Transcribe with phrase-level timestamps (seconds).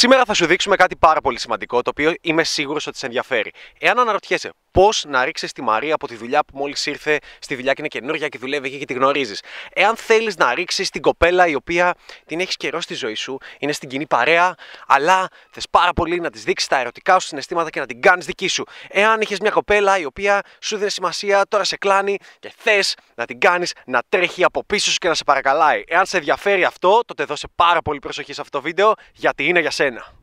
[0.00, 3.52] Σήμερα θα σου δείξουμε κάτι πάρα πολύ σημαντικό, το οποίο είμαι σίγουρος ότι σε ενδιαφέρει.
[3.78, 7.72] Εάν αναρωτιέσαι πώς να ρίξεις τη Μαρία από τη δουλειά που μόλις ήρθε στη δουλειά
[7.72, 9.42] και είναι καινούργια και δουλεύει εκεί και τη γνωρίζεις.
[9.72, 11.94] Εάν θέλεις να ρίξεις την κοπέλα η οποία
[12.26, 14.54] την έχεις καιρό στη ζωή σου, είναι στην κοινή παρέα,
[14.86, 18.26] αλλά θες πάρα πολύ να της δείξεις τα ερωτικά σου συναισθήματα και να την κάνεις
[18.26, 18.64] δική σου.
[18.88, 23.24] Εάν είχες μια κοπέλα η οποία σου δίνει σημασία, τώρα σε κλάνει και θες να
[23.24, 25.82] την κάνεις να τρέχει από πίσω σου και να σε παρακαλάει.
[25.86, 29.60] Εάν σε ενδιαφέρει αυτό, τότε δώσε πάρα πολύ προσοχή σε αυτό το βίντεο γιατί είναι
[29.60, 30.19] για σένα.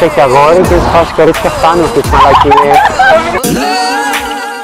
[0.00, 2.76] Έχει αγόρι και φάση κορίτσια φτάνουν στις μαλακίες.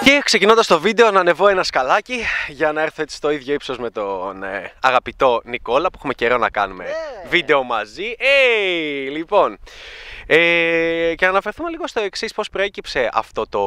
[0.05, 3.79] Και ξεκινώντας το βίντεο να ανεβώ ένα σκαλάκι για να έρθω έτσι στο ίδιο ύψος
[3.79, 6.85] με τον ε, αγαπητό Νικόλα που έχουμε καιρό να κάνουμε
[7.29, 8.15] βίντεο μαζί.
[8.19, 9.59] Hey, λοιπόν,
[10.27, 13.65] ε, και να αναφερθούμε λίγο στο εξής πώς προέκυψε αυτό το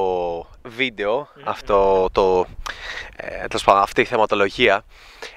[0.62, 2.46] βίντεο, αυτό το,
[3.16, 4.84] ε, τέλος πάντων, αυτή η θεματολογία.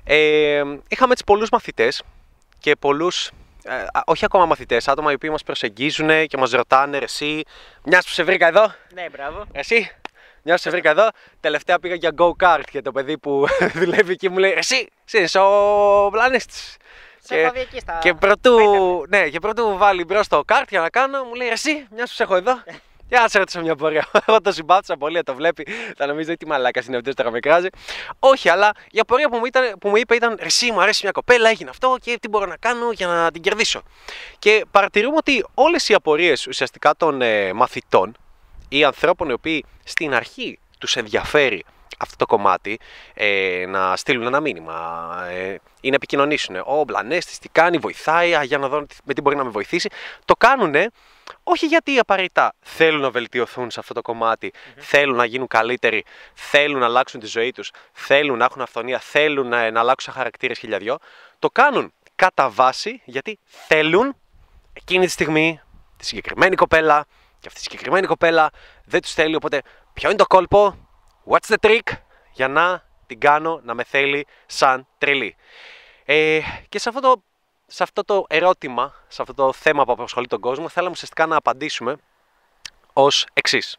[0.05, 2.03] Ε, είχαμε έτσι πολλούς μαθητές
[2.59, 3.46] και πολλούς ε, α,
[4.05, 7.43] όχι ακόμα μαθητές, άτομα οι οποίοι μας προσεγγίζουν και μας ρωτάνε, εσύ,
[7.85, 8.75] μιας που σε βρήκα εδώ.
[8.95, 9.45] Ναι, μπράβο.
[9.53, 9.91] Εσύ,
[10.43, 11.09] μιας που σε βρήκα εδώ.
[11.41, 13.47] Τελευταία πήγα για go kart και το παιδί που
[13.81, 16.77] δουλεύει εκεί μου λέει, Εσύ, εσύ είσαι ο πλανήτης.
[17.21, 17.99] Σε έχω δει εκεί στα...
[18.03, 18.57] Και πρωτού,
[19.09, 19.23] Πέντε.
[19.23, 22.15] ναι, και πρωτού βάλει μπρος το κάρτ για να κάνω, μου λέει Εσύ, μιας που
[22.15, 22.53] σε έχω εδώ.
[23.09, 24.09] Για να σε ρωτήσω μια πορεία.
[24.27, 25.67] Εγώ το συμπάθησα πολύ, το βλέπει.
[25.97, 27.69] Θα νομίζω ότι μαλάκα είναι αυτό, τώρα με κράζει.
[28.19, 31.13] Όχι, αλλά η απορία που μου, ήταν, που μου είπε ήταν Εσύ, μου αρέσει μια
[31.13, 33.83] κοπέλα, έγινε αυτό και τι μπορώ να κάνω για να την κερδίσω.
[34.39, 38.17] Και παρατηρούμε ότι όλες οι απορίες ουσιαστικά των ε, μαθητών
[38.69, 41.65] ή ανθρώπων οι οποίοι στην αρχή τους ενδιαφέρει
[41.99, 42.79] αυτό το κομμάτι
[43.15, 46.57] ε, να στείλουν ένα μήνυμα ε, ή να επικοινωνήσουν.
[46.57, 49.51] Ο Μπλανέστη τι κάνει, βοηθάει, α, για να δω τι- με τι μπορεί να με
[49.51, 49.89] βοηθήσει.
[50.25, 50.75] Το κάνουν
[51.43, 56.79] όχι γιατί απαραίτητα θέλουν να βελτιωθούν σε αυτό το κομματι θέλουν να γίνουν καλύτεροι, θέλουν
[56.79, 60.99] να αλλάξουν τη ζωή τους, θέλουν να έχουν αυθονία, θέλουν να, να αλλάξουν χαρακτήρες χιλιαδιό.
[61.39, 64.17] Το κάνουν κατά βάση γιατί θέλουν
[64.73, 65.61] εκείνη τη στιγμή
[65.97, 67.07] τη συγκεκριμένη κοπέλα
[67.39, 68.51] και αυτή η συγκεκριμένη κοπέλα
[68.85, 69.35] δεν τους θέλει.
[69.35, 70.89] Οπότε, ποιο είναι το κόλπο,
[71.31, 71.93] what's the trick
[72.33, 75.37] για να την κάνω να με θέλει σαν τρελή.
[76.05, 77.23] Ε, και σε αυτό, το,
[77.67, 81.37] σε αυτό το ερώτημα, σε αυτό το θέμα που απασχολεί τον κόσμο, θέλαμε ουσιαστικά να
[81.37, 81.97] απαντήσουμε
[82.93, 83.79] ως εξής.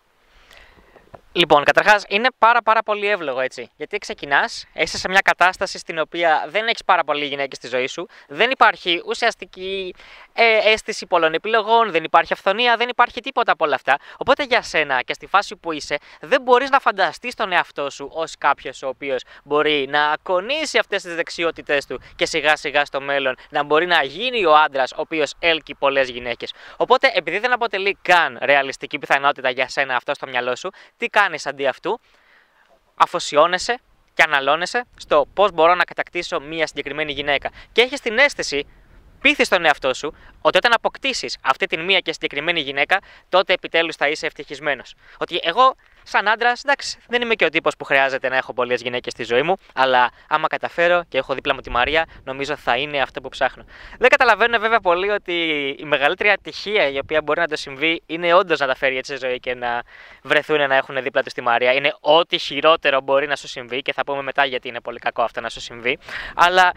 [1.32, 3.70] Λοιπόν, καταρχάς είναι πάρα, πάρα πολύ εύλογο έτσι.
[3.76, 7.88] Γιατί ξεκινάς, είσαι σε μια κατάσταση στην οποία δεν έχεις πάρα πολλοί γυναίκες στη ζωή
[7.88, 9.96] σου, δεν υπάρχει ουσιαστική
[10.34, 13.98] ε, αίσθηση πολλών επιλογών, δεν υπάρχει αυθονία, δεν υπάρχει τίποτα από όλα αυτά.
[14.18, 18.10] Οπότε για σένα και στη φάση που είσαι, δεν μπορείς να φανταστείς τον εαυτό σου
[18.14, 23.02] ως κάποιος ο οποίος μπορεί να ακονίσει αυτές τις δεξιότητές του και σιγά σιγά στο
[23.02, 26.54] μέλλον να μπορεί να γίνει ο άντρας ο οποίος έλκει πολλές γυναίκες.
[26.78, 31.46] Οπότε επειδή δεν αποτελεί καν ρεαλιστική πιθανότητα για σένα αυτό στο μυαλό σου, τι κάνεις
[31.46, 32.00] αντί αυτού,
[32.96, 33.80] αφοσιώνεσαι
[34.14, 37.52] και αναλώνεσαι στο πώς μπορώ να κατακτήσω μία συγκεκριμένη γυναίκα.
[37.72, 38.68] Και έχεις την αίσθηση,
[39.22, 43.96] πείθεις τον εαυτό σου, ότι όταν αποκτήσεις αυτή την μία και συγκεκριμένη γυναίκα, τότε επιτέλους
[43.96, 44.94] θα είσαι ευτυχισμένος.
[45.18, 45.76] Ότι εγώ,
[46.08, 49.24] σαν άντρα, εντάξει, δεν είμαι και ο τύπος που χρειάζεται να έχω πολλές γυναίκες στη
[49.24, 53.22] ζωή μου, αλλά άμα καταφέρω και έχω δίπλα μου τη Μαρία, νομίζω θα είναι αυτό
[53.22, 53.66] που ψάχνω.
[54.00, 55.34] Δεν καταλαβαίνω βέβαια πολύ ότι
[55.80, 59.16] η μεγαλύτερη ατυχία η οποία μπορεί να το συμβεί είναι όντως να τα φέρει έτσι
[59.16, 59.82] στη ζωή και να
[60.24, 61.74] βρεθούν να έχουν δίπλα τους τη Μαρία.
[61.74, 65.22] Είναι ό,τι χειρότερο μπορεί να σου συμβεί και θα πούμε μετά γιατί είναι πολύ κακό
[65.22, 65.98] αυτό να σου συμβεί.
[66.36, 66.72] Αλλά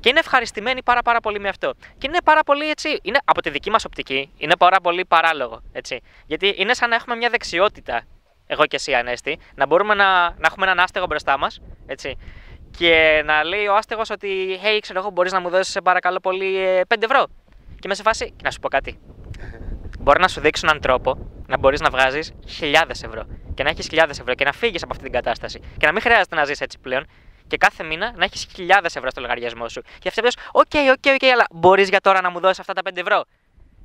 [0.00, 1.74] και είναι ευχαριστημένοι πάρα, πάρα πολύ με αυτό.
[1.98, 5.62] Και είναι πάρα πολύ έτσι, είναι από τη δική μας οπτική, είναι πάρα πολύ παράλογο.
[5.72, 6.00] Έτσι.
[6.26, 8.06] Γιατί είναι σαν να έχουμε μια δεξιότητα,
[8.46, 11.60] εγώ και εσύ Ανέστη, να μπορούμε να, να έχουμε έναν άστεγο μπροστά μας.
[11.86, 12.18] Έτσι.
[12.78, 16.58] Και να λέει ο άστεγος ότι, hey, ξέρω εγώ, μπορείς να μου δώσεις παρακαλώ πολύ
[16.58, 17.26] ε, 5 ευρώ.
[17.78, 18.98] Και με σε φάση, και να σου πω κάτι.
[19.98, 23.26] Μπορώ να σου δείξω έναν τρόπο να μπορείς να βγάζεις χιλιάδες ευρώ.
[23.54, 25.58] Και να έχεις χιλιάδες ευρώ και να φύγεις από αυτή την κατάσταση.
[25.78, 27.06] Και να μην χρειάζεται να ζεις έτσι πλέον.
[27.46, 29.82] Και κάθε μήνα να έχεις χιλιάδες ευρώ στο λογαριασμό σου.
[29.98, 32.82] Και αυτή πει: Ok, ok, ok, αλλά μπορείς για τώρα να μου δώσεις αυτά τα
[32.84, 33.24] 5 ευρώ.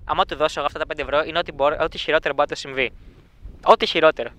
[0.06, 2.56] Άμα του δώσω εγώ αυτά τα 5 ευρώ, είναι ό,τι, μπορώ, ό,τι χειρότερο μπορεί να
[2.56, 2.92] του συμβεί.
[3.64, 4.30] Ό,τι χειρότερο.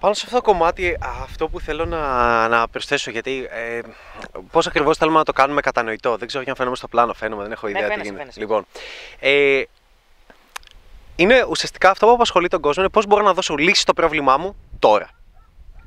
[0.00, 3.80] Πάνω σε αυτό το κομμάτι, αυτό που θέλω να, να προσθέσω, γιατί ε,
[4.50, 6.16] πώς ακριβώς θέλουμε να το κάνουμε κατανοητό.
[6.16, 8.20] Δεν ξέρω αν φαίνομαι στο πλάνο, φαίνομαι, δεν έχω ιδέα τι φαίνεσαι, γίνεται.
[8.20, 8.40] φαίνεσαι.
[8.40, 8.66] Λοιπόν,
[9.18, 9.62] ε,
[11.16, 14.36] είναι ουσιαστικά αυτό που απασχολεί τον κόσμο είναι πώς μπορώ να δώσω λύση στο πρόβλημά
[14.36, 15.10] μου τώρα.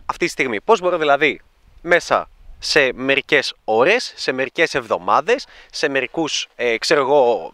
[0.05, 0.61] Αυτή τη στιγμή.
[0.61, 1.41] Πώς μπορώ δηλαδή
[1.81, 7.51] μέσα σε μερικές ώρες, σε μερικές εβδομάδες, σε μερικούς, ε, ξέρω εγώ,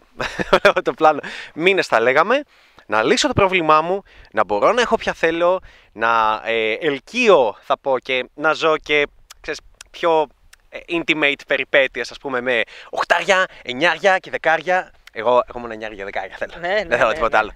[0.62, 1.20] βλέπω το πλάνο,
[1.54, 2.42] μήνες θα λέγαμε,
[2.90, 4.02] να λύσω το πρόβλημά μου,
[4.32, 5.60] να μπορώ να έχω πια θέλω,
[5.92, 9.06] να ε, ελκύω, θα πω, και να ζω και
[9.40, 9.60] ξέρεις,
[9.90, 10.26] πιο
[10.68, 14.92] ε, intimate περιπέτειες, ας πούμε, με οχτάρια, εννιάρια και δεκάρια.
[15.12, 16.52] Εγώ, εγώ μόνο εννιάρια και δεκάρια θέλω.
[16.60, 17.38] Ναι, ναι, Δεν θέλω ναι, τίποτα ναι.
[17.38, 17.52] άλλο.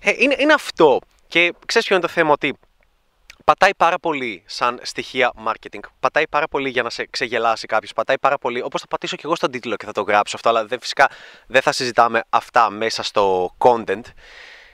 [0.00, 1.00] Ε, είναι, είναι αυτό.
[1.26, 2.54] Και ξέρεις ποιο είναι το θέμα, ότι
[3.46, 5.80] πατάει πάρα πολύ σαν στοιχεία marketing.
[6.00, 7.92] Πατάει πάρα πολύ για να σε ξεγελάσει κάποιος.
[7.92, 10.48] Πατάει πάρα πολύ, όπως θα πατήσω και εγώ στον τίτλο και θα το γράψω αυτό,
[10.48, 11.10] αλλά δεν, φυσικά
[11.46, 14.00] δεν θα συζητάμε αυτά μέσα στο content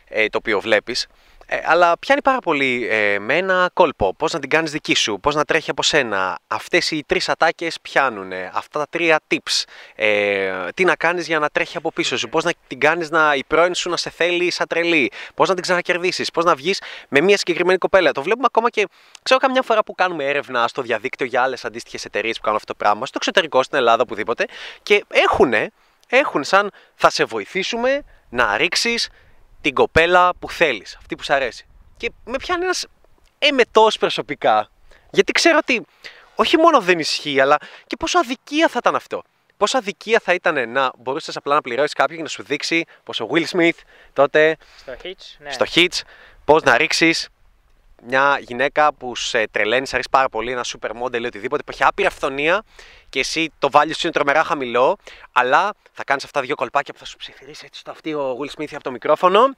[0.08, 1.06] ε, το οποίο βλέπεις.
[1.52, 4.14] Ε, αλλά πιάνει πάρα πολύ ε, με ένα κόλπο.
[4.14, 6.38] Πώς να την κάνεις δική σου, πώς να τρέχει από σένα.
[6.46, 8.32] Αυτές οι τρεις ατάκες πιάνουν.
[8.52, 9.64] Αυτά τα τρία tips.
[9.94, 12.28] Ε, τι να κάνεις για να τρέχει από πίσω σου.
[12.28, 15.12] Πώς να την κάνεις να η πρώην σου να σε θέλει σαν τρελή.
[15.34, 16.30] Πώς να την ξανακερδίσεις.
[16.30, 18.12] Πώς να βγεις με μια συγκεκριμένη κοπέλα.
[18.12, 18.88] Το βλέπουμε ακόμα και
[19.22, 22.72] ξέρω καμιά φορά που κάνουμε έρευνα στο διαδίκτυο για άλλες αντίστοιχες εταιρείες που κάνουν αυτό
[22.72, 23.06] το πράγμα.
[23.06, 24.46] Στο εξωτερικό, στην Ελλάδα, οπουδήποτε.
[24.82, 25.52] Και έχουν,
[26.08, 29.08] έχουν σαν θα σε βοηθήσουμε να ρίξεις
[29.62, 31.66] την κοπέλα που θέλεις, αυτή που σου αρέσει.
[31.96, 32.86] Και με πιάνει ένας
[33.38, 34.70] εμετό προσωπικά.
[35.10, 35.86] Γιατί ξέρω ότι
[36.34, 39.22] όχι μόνο δεν ισχύει, αλλά και πόσο αδικία θα ήταν αυτό.
[39.56, 43.20] Πόσο αδικία θα ήταν να μπορούσες απλά να πληρώσεις κάποιον για να σου δείξει πως
[43.20, 43.78] ο Will Smith
[44.12, 45.50] τότε Στο Hitch, ναι.
[45.50, 46.00] στο Hits,
[46.44, 47.28] πώς να ρίξεις
[48.06, 51.70] μια γυναίκα που σε τρελαίνει, σε αρέσει πάρα πολύ, ένα super model ή οτιδήποτε, που
[51.72, 52.62] έχει άπειρα αυθονία
[53.08, 54.96] και εσύ το value σου είναι τρομερά χαμηλό,
[55.32, 58.58] αλλά θα κάνεις αυτά δύο κολπάκια που θα σου ψιθυρίσει έτσι στο αυτί ο Will
[58.58, 59.56] Smith από το μικρόφωνο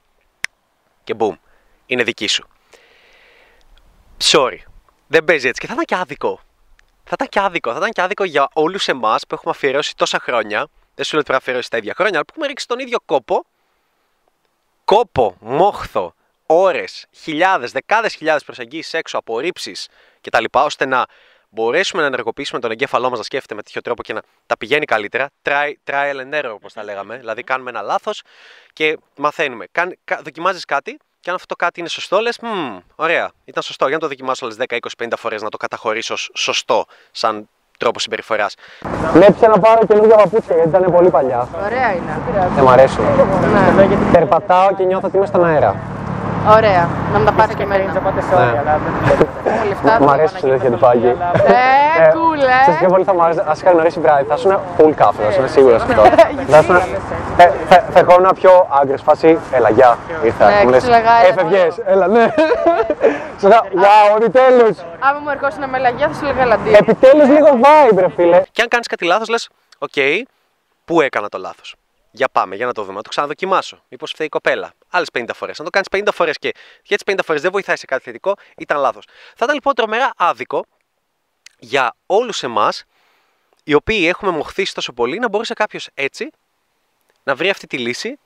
[1.03, 1.37] και boom,
[1.85, 2.47] είναι δική σου.
[4.23, 4.57] Sorry,
[5.07, 6.39] δεν παίζει έτσι και θα ήταν και άδικο.
[7.03, 10.19] Θα ήταν και άδικο, θα ήταν και άδικο για όλους εμάς που έχουμε αφιερώσει τόσα
[10.19, 10.67] χρόνια.
[10.95, 12.79] Δεν σου λέω ότι πρέπει να αφιερώσεις τα ίδια χρόνια, αλλά που έχουμε ρίξει τον
[12.79, 13.45] ίδιο κόπο
[14.85, 16.13] κόπο, μόχθο,
[16.45, 19.87] ώρες, χιλιάδες, δεκάδες χιλιάδες προσεγγίσεις έξω, απορρίψεις
[20.21, 20.43] κτλ.
[20.51, 21.05] ώστε να
[21.49, 24.85] μπορέσουμε να ενεργοποιήσουμε τον εγκέφαλό μας να σκέφτεται με τέτοιο τρόπο και να τα πηγαίνει
[24.85, 25.29] καλύτερα.
[25.43, 27.17] Try, trial and error, όπως τα λέγαμε.
[27.17, 28.21] Δηλαδή, κάνουμε ένα λάθος
[28.73, 29.65] και μαθαίνουμε.
[30.23, 32.39] Δοκιμάζεις κάτι και αν αυτό το κάτι είναι σωστό, λες,
[32.95, 33.85] ωραία, ήταν σωστό.
[33.85, 37.49] Για να το δοκιμάσω άλλες 10, 20, 50 φορές να το καταχωρήσω ως σωστό σαν
[37.77, 38.55] τρόπο συμπεριφοράς.
[39.13, 41.49] Νέψε να πάρω καινούργια παπούτσια γιατί ήταν πολύ παλιά.
[41.63, 42.21] Ωραία είναι.
[42.55, 43.05] Δεν μ' αρέσουν.
[43.05, 44.11] Ναι.
[44.11, 46.03] Περπατάω και νιώθω ότι είμαι στον αέρα.
[46.49, 46.89] Ωραία.
[47.13, 47.83] Να μου τα πάρει και εμένα.
[47.83, 49.99] Μου λεφτά.
[50.03, 51.05] Μ' αρέσει το τέτοιο τυπάκι.
[51.05, 52.57] Ε, κούλε.
[52.61, 55.47] Ξέρεις ποιο πολύ θα μου άρεσε, ας είχα γνωρίσει βράδυ, θα ήσουν full κάφεδος, είμαι
[55.47, 56.01] σίγουρος αυτό.
[56.47, 56.75] Θα ήσουν,
[57.37, 60.45] ε, θα, θα ερχόμουν πιο άγκρες, φάση, έλα, γεια, ήρθα.
[60.49, 62.33] Ναι, Μου λες, σου λέγα, έλα, έφευγες, έλα, ναι.
[63.39, 66.73] Σου λέγα, wow, επιτέλους, Άμα μου ερχόσουν με λαγιά θα σου λέγα λαντή.
[66.73, 68.41] επιτέλους λίγο vibe, ρε φίλε.
[68.51, 69.91] Και αν κάνεις κάτι λάθος, λες, οκ,
[70.85, 71.75] πού έκανα το λάθος.
[72.15, 73.83] Για πάμε, για να το δούμε, να το ξαναδοκιμάσω.
[73.89, 74.73] Μήπως φταίει η κοπέλα.
[74.89, 75.59] Άλλες 50 φορές.
[75.59, 76.51] Αν το κάνεις 50 φορές και
[76.83, 79.05] για τις 50 φορές δεν βοηθάει σε κάτι θετικό, ήταν λάθος.
[79.07, 80.65] Θα ήταν λοιπόν τρομερά άδικο
[81.59, 82.83] για όλους εμάς,
[83.63, 86.29] οι οποίοι έχουμε μοχθήσει τόσο πολύ, να μπορούσε κάποιος έτσι
[87.23, 88.19] να βρει αυτή τη λύση,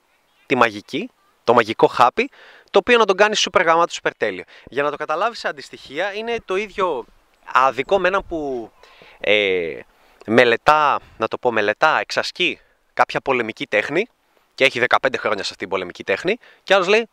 [0.45, 1.09] τη μαγική,
[1.43, 2.29] το μαγικό χάπι,
[2.71, 4.43] το οποίο να τον κάνει super γάμα του super τέλειο.
[4.65, 7.05] Για να το καταλάβεις σε αντιστοιχεία, είναι το ίδιο
[7.53, 8.71] άδικο με έναν που
[9.19, 9.79] ε,
[10.25, 12.59] μελετά, να το πω μελετά, εξασκεί
[12.99, 14.07] κάποια πολεμική τέχνη
[14.55, 17.09] και έχει 15 χρόνια σε αυτή την πολεμική τέχνη και άλλος λέει,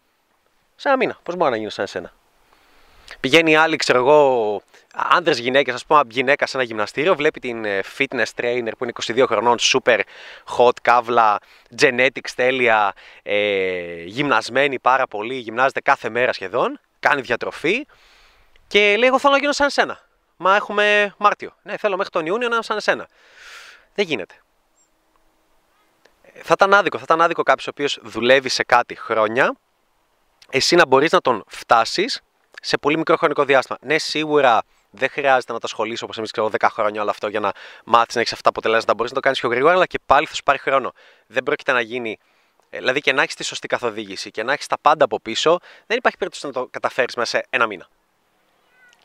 [0.76, 2.12] σε ένα μήνα, πώς μπορώ να γίνω σαν εσένα.
[3.20, 4.62] Πηγαίνει άλλη, ξέρω εγώ,
[4.94, 8.92] άντρε γυναίκες, ας πούμε, γυναίκα σε ένα γυμναστήριο, βλέπει την ε, fitness trainer που είναι
[9.04, 10.00] 22 χρονών, super
[10.58, 11.38] hot, καύλα,
[11.80, 12.92] genetics τέλεια,
[13.22, 17.86] ε, γυμνασμένη πάρα πολύ, γυμνάζεται κάθε μέρα σχεδόν, κάνει διατροφή
[18.66, 20.00] και λέει: Εγώ θέλω να γίνω σαν εσένα.
[20.36, 21.56] Μα έχουμε Μάρτιο.
[21.62, 23.08] Ναι, θέλω μέχρι τον Ιούνιο να είμαι σαν εσένα.
[23.94, 24.34] Δεν γίνεται.
[26.42, 26.96] Θα ήταν άδικο.
[26.98, 29.54] Θα ήταν άδικο κάποιος ο οποίος δουλεύει σε κάτι χρόνια,
[30.50, 32.20] εσύ να μπορείς να τον φτάσεις
[32.62, 33.78] σε πολύ μικρό χρονικό διάστημα.
[33.82, 37.40] Ναι, σίγουρα δεν χρειάζεται να τα ασχολείσαι όπως εμείς ξέρω 10 χρόνια όλο αυτό για
[37.40, 37.52] να
[37.84, 38.94] μάθεις να έχεις αυτά τα αποτελέσματα.
[38.94, 40.92] Μπορείς να το κάνεις πιο γρήγορα, αλλά και πάλι θα σου πάρει χρόνο.
[41.26, 42.18] Δεν πρόκειται να γίνει.
[42.70, 45.58] ε, Δηλαδή και να έχεις τη σωστή καθοδήγηση και να έχεις τα πάντα από πίσω,
[45.86, 47.86] δεν υπάρχει περίπτωση να το καταφέρεις μέσα σε ένα μήνα.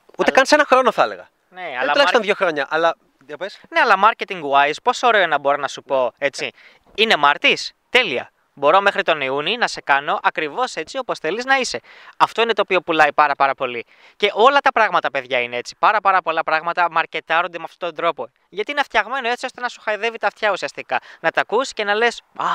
[0.05, 1.29] Ούτε Αλλά- καν σε ένα χρόνο θα έλεγα.
[1.49, 2.67] Ναι, Ε, αλλά τουλάχιστον mark- δύο χρόνια.
[2.69, 2.95] Αλλά.
[3.25, 3.59] Για πες.
[3.69, 6.51] Ναι, αλλά marketing wise, πόσο ωραίο να μπορώ να σου πω έτσι.
[6.95, 7.57] Είναι Μάρτη,
[7.89, 8.31] τέλεια.
[8.53, 11.79] Μπορώ μέχρι τον Ιούνιο να σε κάνω ακριβώς έτσι όπως θέλεις να είσαι.
[12.17, 13.85] Αυτό είναι το οποίο πουλάει πάρα πάρα πολύ.
[14.15, 15.75] Και όλα τα πράγματα, παιδιά, είναι έτσι.
[15.79, 18.29] Πάρα πάρα πολλά πράγματα μαρκετάρονται με αυτόν τον τρόπο.
[18.49, 20.99] Γιατί είναι φτιαγμένο έτσι ώστε να σου χαϊδεύει τα αυτιά ουσιαστικά.
[21.19, 22.45] Να τα ακούς και να λες, Α,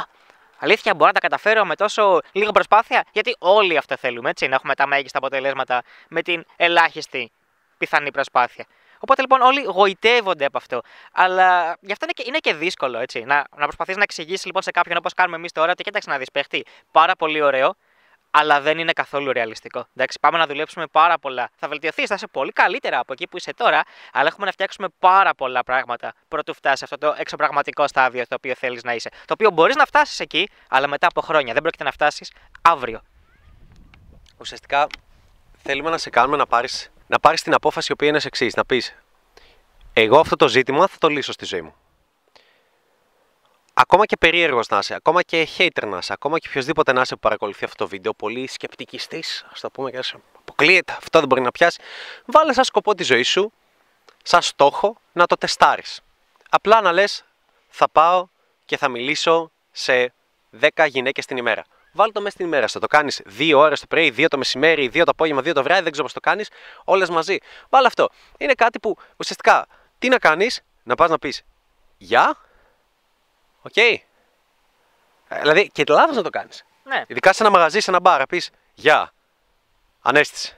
[0.58, 3.04] αλήθεια μπορώ να τα καταφέρω με τόσο λίγη προσπάθεια.
[3.12, 4.46] Γιατί όλοι αυτό θέλουμε, έτσι.
[4.46, 7.32] Να έχουμε τα μέγιστα αποτελέσματα με την ελάχιστη
[7.78, 8.66] πιθανή προσπάθεια.
[9.06, 10.80] Οπότε λοιπόν όλοι γοητεύονται από αυτό.
[11.12, 13.20] Αλλά γι' αυτό είναι και, είναι και δύσκολο έτσι.
[13.20, 16.18] Να, να προσπαθείς να εξηγήσεις λοιπόν σε κάποιον όπως κάνουμε εμείς τώρα ότι κοίταξε να
[16.18, 16.64] δεις παίχτη.
[16.90, 17.74] Πάρα πολύ ωραίο,
[18.30, 19.86] αλλά δεν είναι καθόλου ρεαλιστικό.
[19.96, 21.50] Εντάξει, πάμε να δουλέψουμε πάρα πολλά.
[21.56, 23.82] Θα βελτιωθείς, θα είσαι πολύ καλύτερα από εκεί που είσαι τώρα,
[24.12, 28.34] αλλά έχουμε να φτιάξουμε πάρα πολλά πράγματα πρωτού φτάσεις σε αυτό το εξωπραγματικό στάδιο το
[28.34, 29.08] οποίο θέλεις να είσαι.
[29.08, 31.52] Το οποίο μπορείς να φτάσεις εκεί, αλλά μετά από χρόνια.
[31.52, 32.32] Δεν πρόκειται να φτάσεις
[32.62, 33.00] αύριο.
[34.38, 34.86] ουσιαστικά
[35.62, 38.54] θέλουμε να σε κάνουμε να πάρεις, να πάρεις την απόφαση η οποία είναι εξής.
[38.54, 38.94] Να πεις,
[39.92, 41.74] εγώ αυτό το ζήτημα θα το λύσω στη ζωή μου.
[43.74, 47.14] Ακόμα και περίεργος να είσαι, ακόμα και hater να είσαι, ακόμα και οποιοδήποτε να είσαι
[47.14, 50.92] που παρακολουθεί αυτό το βίντεο, πολύ σκεπτικιστής, ας το πούμε και να είσαι από αποκλείεται,
[50.92, 51.80] αυτό δεν μπορεί να πιάσει.
[52.26, 53.52] Βάλε σαν σκοπό τη ζωή σου,
[54.22, 56.00] σαν στόχο, να το τεστάρεις.
[56.50, 57.24] Απλά να λες,
[57.68, 58.28] θα πάω
[58.64, 60.12] και θα μιλήσω σε
[60.60, 61.64] 10 γυναίκες την ημέρα.
[61.96, 62.78] Βάλτε το μέσα στην ημέρα σου.
[62.78, 65.82] Το κάνεις 2 ώρες το πρωί, 2 το μεσημέρι, 2 το απόγευμα, 2 το βράδυ,
[65.82, 66.48] δεν ξέρω πώς το κάνεις.
[66.84, 67.38] Όλες μαζί.
[67.68, 68.08] Βάλε αυτό.
[68.38, 69.66] Είναι κάτι που ουσιαστικά
[69.98, 71.42] τι να κάνεις, να πας να πεις
[71.98, 72.36] Γεια.
[73.62, 73.72] Ok.
[73.74, 73.96] Okay.
[75.40, 76.64] Δηλαδή και λάθος να το κάνεις.
[76.84, 77.04] Ναι.
[77.06, 79.12] Ειδικά σε ένα μαγαζί, σε ένα μπαρ, να πεις Γεια.
[80.02, 80.56] Ανέστης.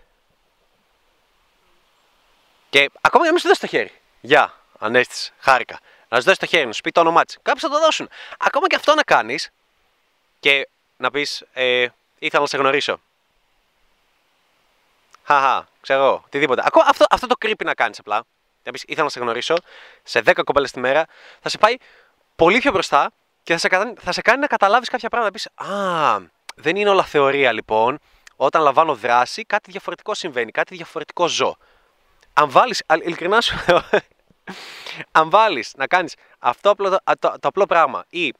[2.70, 3.92] Και ακόμα για να μην σου δώσει το χέρι.
[4.20, 4.54] Γεια.
[4.78, 5.32] Ανέστης.
[5.38, 5.78] Χάρηκα.
[6.08, 7.38] Να σου δώσει το χέρι, να σου πει το όνομά της.
[7.42, 8.08] Κάποιοι θα το δώσουν.
[8.38, 9.50] Ακόμα και αυτό να κάνεις
[10.40, 10.68] και
[10.98, 11.86] να πεις ε,
[12.18, 13.00] ήθελα να σε γνωρίσω.
[15.22, 16.62] Χαχα, ξέρω, οτιδήποτε.
[16.64, 18.24] Ακόμα αυτό, αυτό το creepy να κάνεις απλά.
[18.62, 19.54] Να πεις ήθελα να σε γνωρίσω
[20.02, 21.06] σε 10 κοπέλες τη μέρα,
[21.40, 21.76] θα σε πάει
[22.36, 23.12] πολύ πιο μπροστά
[23.42, 25.34] και θα σε, κάνει, θα σε κάνει να καταλάβεις κάποια πράγματα.
[25.34, 26.18] Να πεις Α,
[26.54, 27.98] δεν είναι όλα θεωρία λοιπόν.
[28.36, 31.56] Όταν λαμβάνω δράση, κάτι διαφορετικό συμβαίνει, κάτι διαφορετικό ζω.
[32.32, 33.56] Αν βάλεις, ειλικρινά σου
[35.18, 38.34] αν βάλεις να κάνεις αυτό το, το, το, απλό πράγμα ή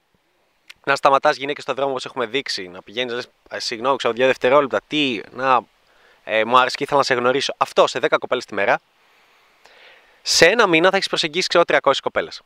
[0.89, 4.81] να σταματάς γυναίκες στον δρόμο όπως έχουμε δείξει, να πηγαίνεις, λες, συγγνώμη, ξέρω δύο δευτερόλεπτα,
[4.87, 5.61] τι, να,
[6.25, 7.55] ε, μου άρεσε και ήθελα να σε γνωρίσω.
[7.57, 8.81] Αυτό σε 10 κοπέλες τη μέρα,
[10.23, 12.43] σε ένα μήνα θα έχεις προσεγγίσει, ξέρω, 300 κοπέλες.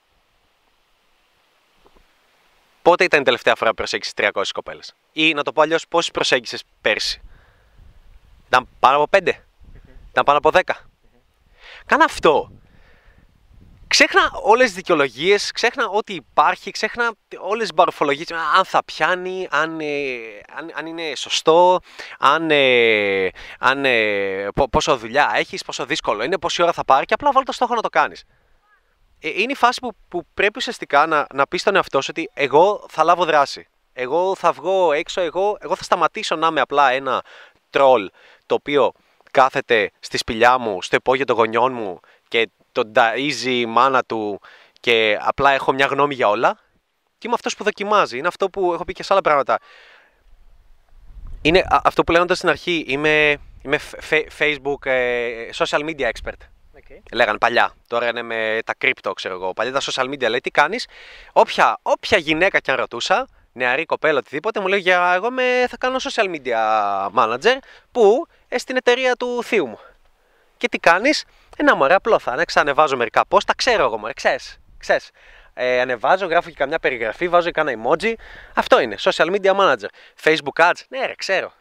[2.82, 6.10] Πότε ήταν η τελευταία φορά που προσέγγισες 300 κοπέλες, ή να το πω αλλιώς, πόσες
[6.10, 7.20] προσέγγισες πέρσι;
[8.46, 9.44] Ήταν πάνω από 5,
[10.10, 10.60] ήταν πάνω από 10.
[11.86, 12.50] Κάνε αυτό
[13.92, 19.80] ξέχνα όλες τις δικαιολογίες, ξέχνα ό,τι υπάρχει, ξέχνα όλες τις μπαροφολογίες, αν θα πιάνει, αν,
[19.80, 19.86] ε,
[20.56, 21.80] αν, αν είναι σωστό,
[22.18, 27.14] αν, ε, αν ε, πόσο δουλειά έχεις, πόσο δύσκολο είναι, πόση ώρα θα πάρει και
[27.14, 28.24] απλά βάλει το στόχο να το κάνεις.
[29.18, 32.86] είναι η φάση που, που πρέπει ουσιαστικά να, να πεις στον εαυτό σου ότι εγώ
[32.88, 33.66] θα λάβω δράση.
[33.92, 37.22] Εγώ θα βγω έξω, εγώ, εγώ θα σταματήσω να είμαι απλά ένα
[37.70, 38.10] τρόλ
[38.46, 38.92] το οποίο
[39.30, 42.00] κάθεται στη σπηλιά μου, στο υπόγειο των γονιών μου
[42.32, 44.40] και τον ταΐζει η μάνα του
[44.80, 46.58] και απλά έχω μια γνώμη για όλα.
[47.18, 48.18] Και είμαι αυτός που δοκιμάζει.
[48.18, 49.58] Είναι αυτό που έχω πει και σε άλλα πράγματα.
[51.42, 53.78] Είναι αυτό που λέγοντα στην αρχή, είμαι, είμαι
[54.38, 56.40] Facebook, ε, social media expert.
[56.76, 57.00] Okay.
[57.12, 57.74] Λέγανε παλιά.
[57.88, 59.52] Τώρα είναι με τα crypto, ξέρω εγώ.
[59.52, 60.86] Παλιά τα social media λέει τι κάνεις;
[61.32, 65.76] Όποια, όποια γυναίκα και αν ρωτούσα, νεαρή κοπέλα, οτιδήποτε, μου λέει για εγώ με, θα
[65.76, 66.58] κάνω social media
[67.14, 67.56] manager
[67.92, 69.78] που ε, στην εταιρεία του θείου μου.
[70.62, 71.24] Και τι κάνεις,
[71.56, 72.44] ένα μωρέ, απλό θα είναι.
[72.44, 75.10] Ξανεβάζω μερικά πώ, τα ξέρω εγώ, μωρέ, ξέρεις, ξέρεις.
[75.54, 78.12] Ε, ανεβάζω, γράφω και καμιά περιγραφή, βάζω και ένα emoji.
[78.54, 78.96] Αυτό είναι.
[78.98, 79.88] Social media manager.
[80.22, 80.80] Facebook ads.
[80.88, 81.52] Ναι, ρε, ξέρω.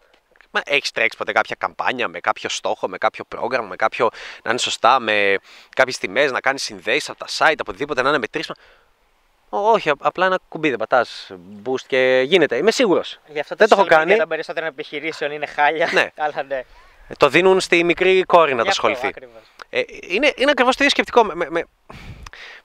[0.51, 4.09] Μα έχεις τρέξει ποτέ κάποια καμπάνια με κάποιο στόχο, με κάποιο πρόγραμμα, με κάποιο
[4.43, 5.37] να είναι σωστά, με
[5.75, 8.55] κάποιες τιμές, να κάνεις συνδέσεις από τα site, από οτιδήποτε να είναι μετρήσιμο.
[9.49, 11.31] Όχι, απλά ένα κουμπί δεν πατάς
[11.63, 12.55] boost και γίνεται.
[12.55, 13.19] Είμαι σίγουρος.
[13.33, 14.15] Δεν το έχω κάνει.
[14.15, 15.89] Τα περισσότερα επιχειρήσεων είναι χάλια.
[15.93, 16.11] Ναι.
[16.23, 16.63] Αλλά ναι.
[17.17, 19.13] Το δίνουν στη μικρή κόρη να τα ασχοληθεί.
[19.69, 21.63] Ε, είναι είναι ακριβώς το ίδιο σκεπτικό με, με,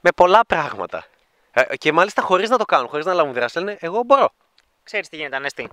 [0.00, 1.06] με πολλά πράγματα.
[1.52, 3.58] Ε, και μάλιστα χωρίς να το κάνουν, χωρίς να λάβουν δράση.
[3.58, 4.32] Λένε, Εγώ μπορώ.
[4.82, 5.70] Ξέρεις τι γίνεται, Ανέστη.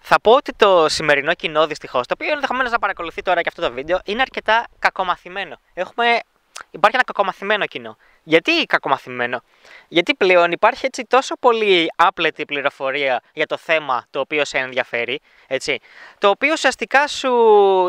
[0.00, 3.62] Θα πω ότι το σημερινό κοινό δυστυχώς, το οποίο ενδεχομένως να παρακολουθεί τώρα και αυτό
[3.62, 5.60] το βίντεο, είναι αρκετά κακομαθημένο.
[5.74, 6.20] Έχουμε
[6.70, 7.96] υπάρχει ένα κακομαθημένο κοινό.
[8.28, 9.42] Γιατί κακομαθημένο,
[9.88, 15.20] Γιατί πλέον υπάρχει έτσι τόσο πολύ άπλετη πληροφορία για το θέμα το οποίο σε ενδιαφέρει,
[15.46, 15.78] έτσι,
[16.18, 17.32] το οποίο ουσιαστικά σου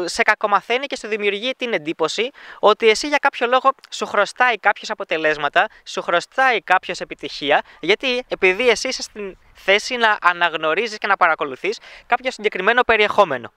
[0.05, 2.29] σε κακομαθαίνει και σου δημιουργεί την εντύπωση
[2.59, 8.69] ότι εσύ για κάποιο λόγο σου χρωστάει κάποιο αποτελέσματα, σου χρωστάει κάποιο επιτυχία, γιατί επειδή
[8.69, 13.51] εσύ είσαι στην θέση να αναγνωρίζεις και να παρακολουθείς κάποιο συγκεκριμένο περιεχόμενο.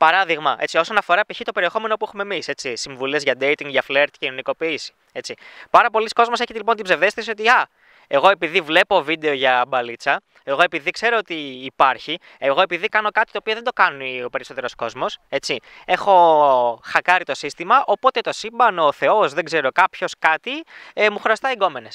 [0.00, 1.40] Παράδειγμα, έτσι, όσον αφορά π.χ.
[1.44, 4.92] το περιεχόμενο που έχουμε εμείς, συμβουλές για dating, για φλερτ και κοινωνικοποίηση.
[5.12, 5.34] Έτσι.
[5.70, 7.68] Πάρα πολλοί κόσμοι έχει λοιπόν την ψευδέστηση ότι α,
[8.06, 13.32] εγώ επειδή βλέπω βίντεο για μπαλίτσα, εγώ επειδή ξέρω ότι υπάρχει, εγώ επειδή κάνω κάτι
[13.32, 15.56] το οποίο δεν το κάνει ο περισσότερος κόσμος, έτσι.
[15.84, 21.18] Έχω χακάρει το σύστημα, οπότε το σύμπαν, ο Θεός, δεν ξέρω κάποιος κάτι, ε, μου
[21.18, 21.88] χρωστάει γκόμενε.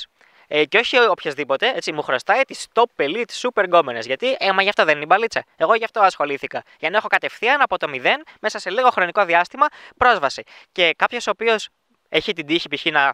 [0.47, 4.05] Ε, και όχι οποιασδήποτε, έτσι, μου χρωστάει τις top elite super γκόμενες.
[4.05, 5.43] Γιατί, ε, μα γι' αυτό δεν είναι η μπαλίτσα.
[5.55, 6.63] Εγώ γι' αυτό ασχολήθηκα.
[6.79, 9.65] Για να έχω κατευθείαν από το μηδέν, μέσα σε λίγο χρονικό διάστημα,
[9.97, 10.43] πρόσβαση.
[10.71, 11.69] Και κάποιος ο οποίος
[12.09, 12.85] έχει την τύχη π.χ.
[12.85, 13.13] να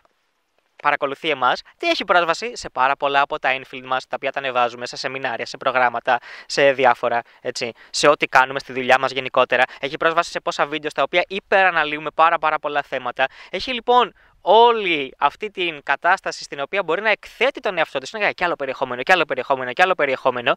[0.82, 4.40] παρακολουθεί εμάς, τι έχει πρόσβαση; Σε πάρα πολλά από τα infield μας, τα οποία τα
[4.40, 9.64] ανεβάζουμε σε σεμινάρια, σε προγράμματα, σε διάφορα, έτσι, σε ό,τι κάνουμε στη δουλειά μας γενικότερα.
[9.80, 13.28] Έχει πρόσβαση σε πόσα βίντεο στα οποία υπεραναλύουμε πάρα, πάρα πολλά θέματα.
[13.50, 18.32] Έχει λοιπόν όλη αυτή την κατάσταση στην οποία μπορεί να εκθέτει τον εαυτό του, είναι
[18.32, 20.56] και άλλο περιεχόμενο, και άλλο περιεχόμενο, και άλλο περιεχόμενο.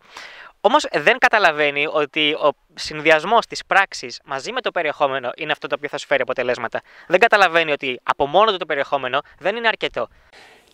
[0.60, 5.74] Όμως δεν καταλαβαίνει ότι ο συνδυασμός της πράξης μαζί με το περιεχόμενο είναι αυτό το
[5.78, 6.80] οποίο θα σου φέρει αποτελέσματα.
[7.06, 10.08] Δεν καταλαβαίνει ότι από μόνο του το περιεχόμενο δεν είναι αρκετό.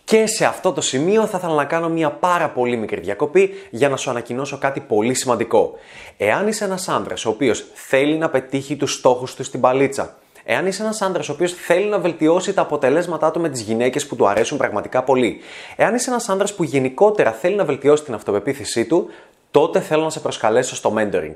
[0.05, 3.89] Και σε αυτό το σημείο θα ήθελα να κάνω μια πάρα πολύ μικρή διακοπή για
[3.89, 5.79] να σου ανακοινώσω κάτι πολύ σημαντικό.
[6.17, 10.17] Εάν είσαι ένας άντρα ο οποίος θέλει να πετύχει τους στόχους του στην παλίτσα,
[10.53, 14.07] Εάν είσαι ένας άντρας ο οποίος θέλει να βελτιώσει τα αποτελέσματά του με τις γυναίκες
[14.07, 15.41] που του αρέσουν πραγματικά πολύ,
[15.77, 19.09] εάν είσαι ένας άντρας που γενικότερα θέλει να βελτιώσει την αυτοπεποίθησή του,
[19.51, 21.33] τότε θέλω να σε προσκαλέσω στο mentoring.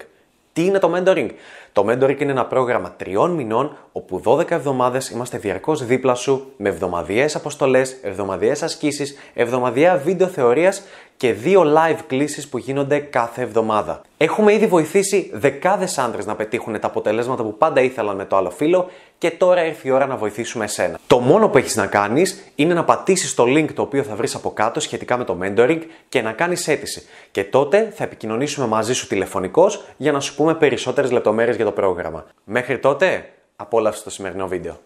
[0.52, 1.28] Τι είναι το mentoring?
[1.72, 6.68] Το mentoring είναι ένα πρόγραμμα τριών μηνών όπου 12 εβδομάδες είμαστε διαρκώς δίπλα σου με
[6.68, 10.82] εβδομαδιαίες αποστολές, εβδομαδιαίες ασκήσεις, εβδομαδιαία βίντεο θεωρίας
[11.24, 14.00] και δύο live κλήσεις που γίνονται κάθε εβδομάδα.
[14.16, 18.50] Έχουμε ήδη βοηθήσει δεκάδες άντρες να πετύχουν τα αποτελέσματα που πάντα ήθελαν με το άλλο
[18.50, 20.98] φίλο και τώρα ήρθε η ώρα να βοηθήσουμε εσένα.
[21.06, 24.34] Το μόνο που έχεις να κάνεις είναι να πατήσεις το link το οποίο θα βρεις
[24.34, 27.06] από κάτω σχετικά με το mentoring και να κάνεις αίτηση.
[27.30, 31.72] Και τότε θα επικοινωνήσουμε μαζί σου τηλεφωνικώς για να σου πούμε περισσότερες λεπτομέρειες για το
[31.72, 32.26] πρόγραμμα.
[32.44, 34.78] Μέχρι τότε, απόλαυσε το σημερινό βίντεο.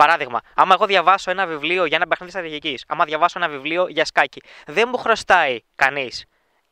[0.00, 4.04] Παράδειγμα, άμα εγώ διαβάσω ένα βιβλίο για ένα παιχνίδι στρατηγικής, άμα διαβάσω ένα βιβλίο για
[4.04, 6.24] σκάκι, δεν μου χρωστάει κανείς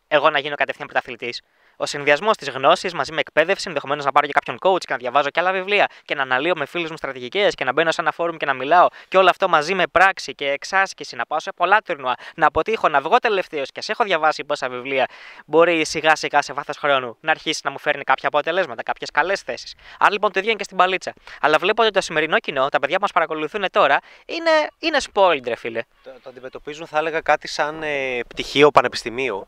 [0.09, 1.43] εγώ να γίνω κατευθείαν πρωταθλητής.
[1.81, 4.97] Ο συνδυασμός της γνώσης μαζί με εκπαίδευση, ενδεχομένως να πάρω και κάποιον coach και να
[4.97, 8.01] διαβάζω και άλλα βιβλία και να αναλύω με φίλους μου στρατηγικές και να μπαίνω σε
[8.01, 11.41] ένα φόρουμ και να μιλάω και όλο αυτό μαζί με πράξη και εξάσκηση, να πάω
[11.41, 15.07] σε πολλά τουρνουά, να αποτύχω, να βγω τελευταίος και σε έχω διαβάσει πόσα βιβλία,
[15.47, 19.41] μπορεί σιγά σιγά σε βάθος χρόνου να αρχίσει να μου φέρνει κάποια αποτελέσματα, κάποιες καλές
[19.41, 19.75] θέσεις.
[19.99, 21.13] Άρα λοιπόν το ίδιο είναι και στην μπαλίτσα.
[21.41, 25.47] Αλλά βλέπω ότι το σημερινό κοινό, τα παιδιά που μας παρακολουθούν τώρα, είναι, είναι spoiled,
[25.47, 25.83] ρε φίλε.
[26.03, 29.47] Το, το αντιμετωπίζουν, θα έλεγα, κάτι σαν ε, πτυχίο πανεπιστημίου.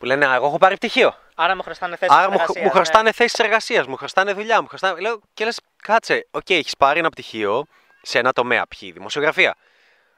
[0.00, 1.14] Που λένε, Α, εγώ έχω πάρει πτυχίο.
[1.34, 5.00] Άρα μου χρωστάνε θέσεις Άρα μου, μου χρωστάνε θέσεις εργασίας, μου χρωστάνε δουλειά, μου χρωστάνε.
[5.00, 7.64] Λέω, και λες, κάτσε, ok, okay, έχεις πάρει ένα πτυχίο
[8.02, 9.56] σε ένα τομέα, ποιοι, δημοσιογραφία.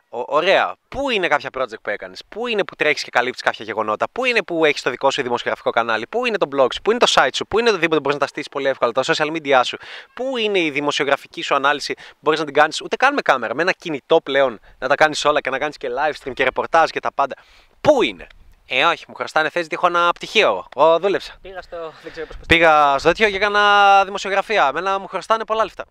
[0.08, 0.74] Ο, ωραία.
[0.88, 4.24] Πού είναι κάποια project που έκανες, Πού είναι που τρέχεις και καλύπτεις κάποια γεγονότα, Πού
[4.24, 7.00] είναι που έχεις το δικό σου δημοσιογραφικό κανάλι, Πού είναι το blog σου, Πού είναι
[7.00, 9.36] το site σου, Πού είναι το οτιδήποτε μπορείς να τα στήσεις πολύ εύκολα, τα social
[9.36, 9.76] media σου,
[10.14, 13.54] Πού είναι η δημοσιογραφική σου ανάλυση; Που μπορείς να την κάνεις ούτε καν με κάμερα,
[13.54, 16.44] με ένα κινητό πλέον να τα κάνεις όλα και να κάνεις και live stream και
[16.44, 17.34] ρεπορτάζ και τα πάντα.
[17.80, 18.26] Πού είναι;
[18.66, 20.66] Ε, όχι, μου χρωστάνε θέση γιατί έχω ένα πτυχίο.
[20.76, 21.38] Εγώ δούλεψα.
[21.42, 21.92] Πήγα στο.
[22.02, 24.66] Δεν ξέρω πώς Πήγα στο τέτοιο και έκανα δημοσιογραφία.
[24.68, 25.84] Εμένα μου χρωστάνε πολλά λεφτά.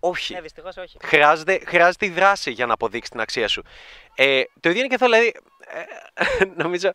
[0.00, 0.34] Όχι.
[0.34, 0.96] Ναι, δυστυχώς όχι.
[1.02, 3.62] Χρειάζεται, χρειάζεται η δράση για να αποδείξει την αξία σου.
[4.14, 5.34] Ε, το ίδιο είναι και εδώ, δηλαδή.
[6.38, 6.92] Ε, νομίζω.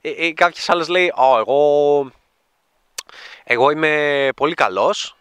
[0.00, 2.12] Ε, ε, Κάποιος άλλος λέει: Ω, εγώ.
[3.44, 5.17] Εγώ είμαι πολύ καλός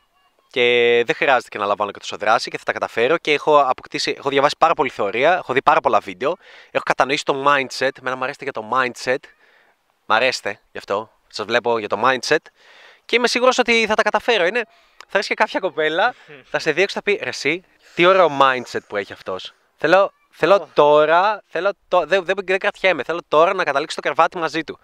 [0.49, 3.17] και δεν χρειάζεται και να λαμβάνω και τόσο δράση και θα τα καταφέρω.
[3.17, 6.35] Και έχω αποκτήσει, έχω διαβάσει πάρα πολύ θεωρία, έχω δει πάρα πολλά βίντεο,
[6.71, 9.19] έχω κατανοήσει το mindset, εμένα μου αρέσει για το mindset,
[10.05, 12.37] μ' αρέσει γι' αυτό, σας βλέπω για το mindset.
[13.05, 14.63] Και είμαι σίγουρος ότι θα τα καταφέρω, είναι,
[15.07, 17.63] θα έρθει και κάποια κοπέλα, θα σε δείξει, θα πει, ρε εσύ,
[17.95, 19.53] τι ωραίο mindset που έχει αυτός.
[19.77, 24.37] Θέλω, θέλω τώρα, θέλω, το, δεν, δεν, δεν κρατιέμαι, θέλω τώρα να καταλήξω το κρεβάτι
[24.37, 24.79] μαζί του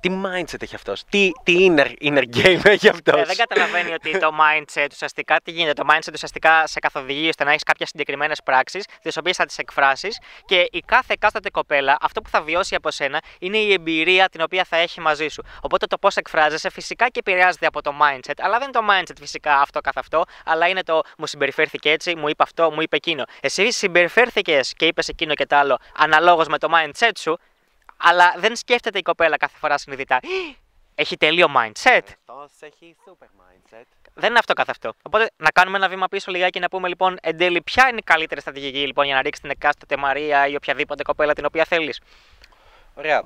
[0.00, 4.18] τι mindset έχει αυτός, τι, τι inner, inner game έχει αυτός; Ε, δεν καταλαβαίνει ότι
[4.18, 8.42] το mindset ουσιαστικά τι γίνεται; Το mindset ουσιαστικά σε καθοδηγεί ώστε να έχεις κάποιες συγκεκριμένες
[8.42, 12.74] πράξεις, τις οποίες θα τις εκφράσεις και η κάθε εκάστοτε κοπέλα, αυτό που θα βιώσει
[12.74, 15.42] από σένα είναι η εμπειρία την οποία θα έχει μαζί σου.
[15.60, 19.16] Οπότε το πώς εκφράζεσαι φυσικά και επηρεάζεται από το mindset, αλλά δεν είναι το mindset
[19.20, 22.96] φυσικά αυτό καθ' αυτό, αλλά είναι το μου συμπεριφέρθηκε έτσι, μου είπε αυτό, μου είπε
[22.96, 23.24] εκείνο.
[23.40, 27.38] Εσύ συμπεριφέρθηκες και είπες εκείνο και το άλλο αναλόγως με το mindset σου,
[27.96, 30.20] αλλά δεν σκέφτεται η κοπέλα κάθε φορά συνειδητά.
[30.94, 32.00] Έχει τελείω mindset.
[32.28, 33.84] Αυτός έχει super mindset.
[34.14, 34.92] Δεν είναι αυτό καθ' αυτό.
[35.02, 37.98] Οπότε να κάνουμε ένα βήμα πίσω λιγάκι και να πούμε λοιπόν εν τέλει ποια είναι
[37.98, 41.64] η καλύτερη στρατηγική λοιπόν για να ρίξεις την εκάστοτε Μαρία ή οποιαδήποτε κοπέλα την οποία
[41.64, 42.00] θέλεις.
[42.94, 43.22] Ωραία.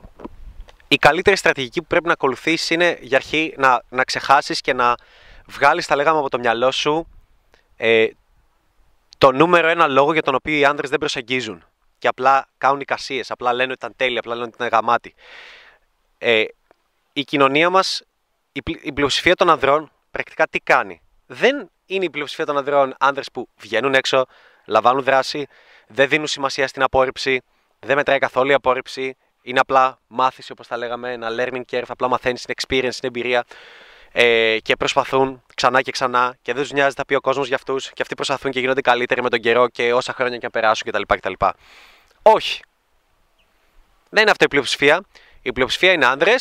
[0.89, 4.95] Η καλύτερη στρατηγική που πρέπει να ακολουθήσει είναι για αρχή να, να ξεχάσεις και να
[5.47, 7.09] βγάλεις, τα λέγαμε από το μυαλό σου,
[7.77, 8.09] ε,
[9.19, 11.65] το νούμερο ένα λόγο για τον οποίο οι άντρες δεν προσεγγίζουν
[12.01, 15.15] και απλά κάνουν εικασίες, απλά λένε ότι ήταν τέλεια, απλά λένε ότι ήταν γαμάτι.
[16.19, 16.45] Ε,
[17.13, 18.03] η κοινωνία μας,
[18.53, 23.31] η, η πλειοψηφία των ανδρών, πρακτικά τι κάνει; Δεν είναι η πλειοψηφία των ανδρών άνδρες
[23.33, 24.27] που βγαίνουν έξω,
[24.67, 25.47] λαμβάνουν δράση,
[25.87, 27.43] δεν δίνουν σημασία στην απόρριψη,
[27.81, 32.09] δεν μετράει καθόλου η απόρριψη, είναι απλά μάθηση όπως τα λέγαμε, ένα learning curve, απλά
[32.09, 33.45] μαθαίνεις την experience, την εμπειρία
[34.13, 37.57] ε, και προσπαθούν ξανά και ξανά και δεν τους νοιάζει θα πει ο κόσμος για
[37.57, 40.51] αυτούς και αυτοί προσπαθούν και γίνονται καλύτεροι με τον καιρό και όσα χρόνια και να
[40.51, 41.03] περάσουν κτλ.
[41.15, 41.33] κτλ.
[42.23, 42.61] Όχι.
[44.11, 45.03] Δεν είναι αυτό η πλειοψηφία.
[45.43, 46.35] Η πλειοψηφία είναι άντρε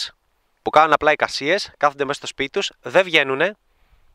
[0.61, 3.55] που κάνουν απλά εικασίες, κάθονται μέσα στο σπίτι τους, δεν βγαίνουν,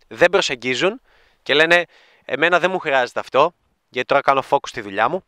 [0.08, 1.00] δεν προσεγγίζουν
[1.42, 1.84] και λένε
[2.24, 3.54] Εμένα δεν μου χρειάζεται αυτό,
[3.88, 5.24] γιατί τώρα κάνω focus στη δουλειά μου.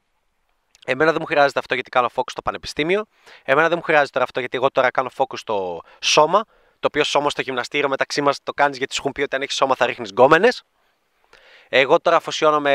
[0.85, 3.05] Εμένα δεν μου χρειάζεται αυτό γιατί κάνω focus στο πανεπιστήμιο.
[3.45, 6.45] Εμένα δεν μου χρειάζεται τώρα αυτό γιατί εγώ τώρα κάνω focus στο σώμα.
[6.81, 9.43] Το οποίο σώμα στο γυμναστήριο μεταξύ μας το κάνεις γιατί σου έχουν πει ότι αν
[9.43, 10.63] έχεις σώμα θα ρίχνεις γκόμενες.
[11.69, 12.73] Εγώ τώρα αφοσιώνομαι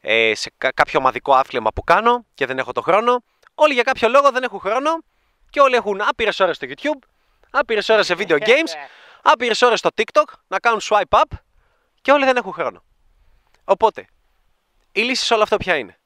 [0.00, 3.22] ε, σε κάποιο ομαδικό άθλημα που κάνω και δεν έχω το χρόνο.
[3.54, 4.90] Όλοι για κάποιο λόγο δεν έχουν χρόνο
[5.50, 7.06] και όλοι έχουν άπειρες ώρες στο YouTube,
[7.50, 8.70] άπειρες ώρες σε video games,
[9.22, 11.22] άπειρες ώρες στο TikTok να κάνουν swipe up
[12.00, 12.82] και όλοι δεν έχουν χρόνο.
[13.64, 14.06] Οπότε,
[14.92, 15.98] η λύση σε όλο αυτό ποια είναι;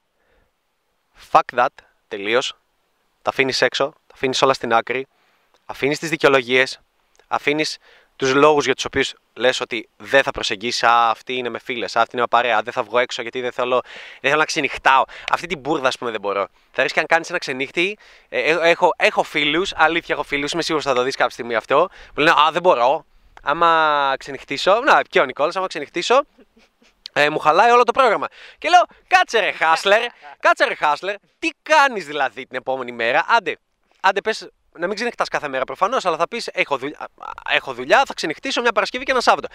[1.30, 1.66] Fuck that,
[2.08, 2.56] τελείως,
[3.22, 5.06] τα αφήνεις έξω, τα αφήνεις όλα στην άκρη,
[5.66, 6.80] αφήνεις τις δικαιολογίες,
[7.28, 7.78] αφήνεις
[8.16, 10.82] τους λόγους για τους οποίους λες ότι δεν θα προσεγγίσεις.
[10.82, 13.52] Α, αυτή είναι με φίλες, αυτή είναι με παρέα, δεν θα βγω έξω γιατί δεν
[13.52, 13.80] θέλω,
[14.20, 15.02] δεν θέλω να ξενυχτάω.
[15.30, 16.46] Αυτή την μπουρδα, ας πούμε, δεν μπορώ.
[16.70, 17.98] Θα ρίξει αν κάνεις ένα ξενύχτη.
[18.28, 21.54] Ε, ε, έχω έχω φίλους, αλήθεια έχω φίλους, είμαι σίγουρος θα το δεις κάποια στιγμή
[21.54, 21.88] αυτό.
[22.14, 23.04] Που λένε Α, δεν μπορώ.
[23.42, 26.22] Άμα ξενυχτήσω, να, και ο Νικόλας, άμα ξενυχτήσω,
[27.12, 28.28] ε, μου χαλάει όλο το πρόγραμμα.
[28.58, 30.06] Και λέω, κάτσε ρε Χάσλερ,
[30.40, 33.24] κάτσε ρε Χάσλερ, τι κάνεις δηλαδή την επόμενη μέρα.
[33.28, 33.56] Άντε,
[34.00, 37.08] άντε πες, να μην ξενυχτάς κάθε μέρα προφανώς, αλλά θα πεις: έχω, δουλειά,
[37.50, 39.48] έχω δουλειά, θα ξενυχτήσω μια Παρασκευή και ένα Σάββατο.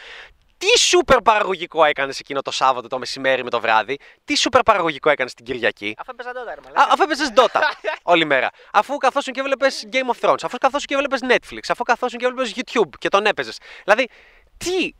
[0.57, 5.09] Τι σούπερ παραγωγικό έκανες εκείνο το Σάββατο το μεσημέρι με το βράδυ, τι σούπερ παραγωγικό
[5.09, 6.93] έκανες την Κυριακή; Αφού έπαιζα τότε, ρε Α, μαλάκα.
[6.93, 7.59] αφού έπαιζες Dota
[8.01, 8.49] όλη μέρα.
[8.73, 12.25] Αφού καθόσουν και έβλεπες Game of Thrones, αφού καθόσουν και έβλεπες Netflix, αφού καθόσουν και
[12.25, 13.57] έβλεπες YouTube και τον έπαιζες.
[13.83, 14.07] Δηλαδή,
[14.57, 14.93] τι,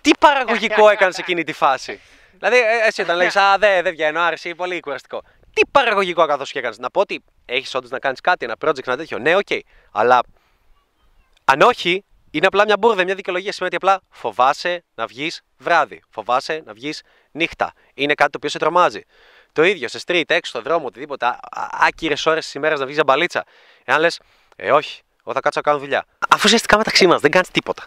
[0.00, 2.00] τι παραγωγικό έκανες εκείνη τη φάση;
[2.38, 5.22] Δηλαδή, ε, εσύ όταν λέει Α, δεν δε βγαίνω, άρεσε, πολύ κουραστικό.
[5.58, 6.78] Τι παραγωγικό κάθισες και έκανες.
[6.78, 9.18] Να πω ότι έχεις όντως να κάνεις κάτι, ένα project, ένα τέτοιο.
[9.18, 9.46] Ναι, οκ.
[9.92, 10.20] Αλλά
[11.44, 13.52] αν όχι, είναι απλά μια μπούρδα, μια δικαιολογία.
[13.52, 16.02] Σημαίνει ότι απλά φοβάσαι να βγεις βράδυ.
[16.10, 17.72] Φοβάσαι να βγεις νύχτα.
[17.94, 19.00] Είναι κάτι το οποίο σε τρομάζει.
[19.52, 21.38] Το ίδιο σε street, έξω στον δρόμο, οτιδήποτε.
[21.70, 23.44] Άκυρες ώρες της ημέρας να βγεις για μπαλίτσα.
[23.84, 24.20] Εάν λες,
[24.56, 26.04] Ε, όχι, εγώ θα κάτσω να κάνω δουλειά.
[26.28, 27.86] Αφού ουσιαστικά μεταξύ μας δεν κάνεις τίποτα.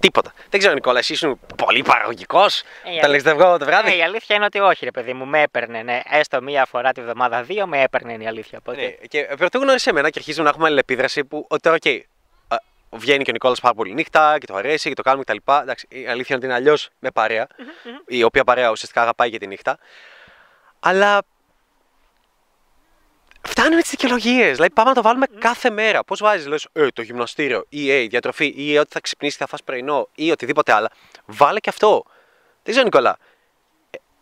[0.00, 0.32] Τίποτα.
[0.50, 2.62] Δεν ξέρω, Νικόλα, εσύ ήσουν πολύ παραγωγικός.
[2.96, 5.12] Ε, Τα λε, δεν βγω το βράδυ; Ε, η αλήθεια είναι ότι όχι, ρε παιδί
[5.12, 5.82] μου, με έπαιρνε.
[5.82, 6.00] Ναι.
[6.10, 8.58] Έστω μία φορά τη βδομάδα, δύο με έπαιρνε είναι η αλήθεια.
[8.58, 8.80] Οπότε...
[8.80, 11.86] Ναι, και πρωτού γνώρισε εμένα και αρχίζουμε να έχουμε αλληλεπίδραση που ότι τώρα, οκ,
[12.48, 12.56] α,
[12.90, 15.52] βγαίνει και ο Νικόλας πάρα πολύ νύχτα και του αρέσει και το κάνουμε κτλ.
[15.62, 17.46] Εντάξει, η αλήθεια είναι ότι είναι αλλιώς με παρέα,
[18.06, 19.78] η οποία παρέα ουσιαστικά αγαπάει και τη νύχτα.
[20.80, 21.22] Αλλά
[23.48, 24.54] φτάνουν τις δικαιολογίες.
[24.54, 26.04] Δηλαδή, πάμε να το βάλουμε κάθε μέρα.
[26.04, 29.36] Πώς βάζεις, λες, ε, το γυμναστήριο, ή ε, η διατροφή, ή ε, ότι θα ξυπνήσεις
[29.36, 30.88] και θα φας πρωινό, ή οτιδήποτε άλλο.
[31.26, 32.04] Βάλε και αυτό.
[32.62, 33.16] Δεν ξέρω, Νικόλα;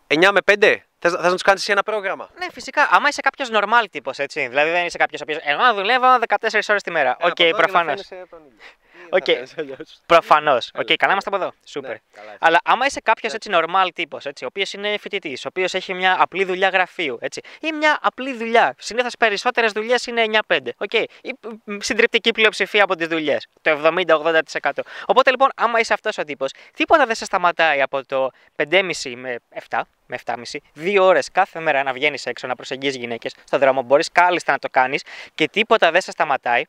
[0.07, 2.87] Ε, 9 με 5, θες να τους κάνεις ένα πρόγραμμα; Ναι, φυσικά.
[2.91, 4.47] Άμα είσαι κάποιος normal τύπος, έτσι.
[4.47, 5.39] Δηλαδή δεν είσαι κάποιος ο οποίος.
[5.43, 7.17] Εγώ δουλεύω 14 ώρες τη μέρα.
[7.21, 8.01] Οκ, προφανώς.
[9.09, 9.25] Οκ.
[10.05, 10.71] Προφανώς.
[10.75, 11.53] Οκ, καλά είμαστε από εδώ.
[11.65, 11.91] Σούπερ.
[11.91, 12.37] Ναι, καλά είσαι.
[12.39, 16.15] Αλλά άμα είσαι κάποιος έτσι normal τύπος, ο οποίος είναι φοιτητής, ο οποίος έχει μια
[16.19, 18.75] απλή δουλειά γραφείου, έτσι, ή μια απλή δουλειά.
[18.77, 20.75] Συνήθως περισσότερες δουλειές είναι 9-5.
[20.77, 20.93] Οκ.
[20.93, 21.07] Η
[21.63, 23.47] μ, συντριπτική πλειοψηφία από τις δουλειές.
[23.61, 24.71] Το 70-80%.
[25.05, 29.39] Οπότε λοιπόν, άμα είσαι αυτός ο τύπος, τίποτα δεν σε σταματάει από το 5,5 με
[29.69, 33.81] 7, με 7,5, δύο ώρες κάθε μέρα να βγαίνεις έξω, να προσεγγίζεις γυναίκες στον δρόμο.
[33.81, 35.03] Μπορείς κάλλιστα να το κάνεις
[35.35, 36.63] και τίποτα δεν σε σταματάει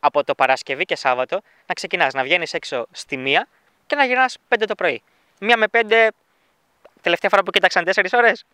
[0.00, 3.48] από το Παρασκευή και Σάββατο να ξεκινάς να βγαίνεις έξω στη μία
[3.86, 5.02] και να γυρνάς 5 το πρωί.
[5.40, 6.08] Μία με 5,
[7.00, 8.44] τελευταία φορά που κοίταξαν 4 ώρες.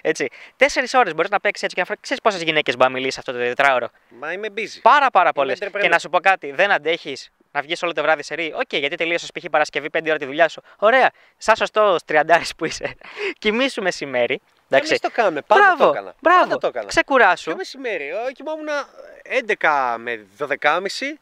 [0.00, 0.28] Έτσι.
[0.56, 2.00] 4 ώρες μπορείς να παίξεις έτσι και να φέρει.
[2.02, 3.88] Ξέρεις πόσες γυναίκες μπορεί να μιλήσεις αυτό το τετράωρο.
[4.08, 4.78] Μα είμαι busy.
[4.82, 5.58] Πάρα πάρα πολλές.
[5.60, 5.80] entrepreneur.
[5.80, 8.52] Και να σου πω κάτι, δεν αντέχεις να βγεις όλο το βράδυ σε ρί.
[8.56, 9.44] Οκ, γιατί τελείωσες π.χ.
[9.50, 10.62] Παρασκευή 5 ώρα τη δουλειά σου.
[10.78, 11.10] Ωραία.
[11.36, 12.94] Σαν σωστός τριαντάρι που είσαι.
[13.40, 14.40] Κοιμήσου μεσημέρι.
[14.70, 14.88] Εντάξει.
[14.88, 15.42] Εμείς το κάνουμε.
[15.42, 16.14] Πάντα Μπράβο, το έκανα.
[16.20, 16.40] Μπράβο.
[16.40, 16.86] Πάντα το έκανα.
[16.86, 17.50] Ξεκουράσου.
[17.50, 18.08] Και μεσημέρι.
[18.28, 18.68] ε, Κοιμόμουν
[19.58, 21.18] 11 με 12.30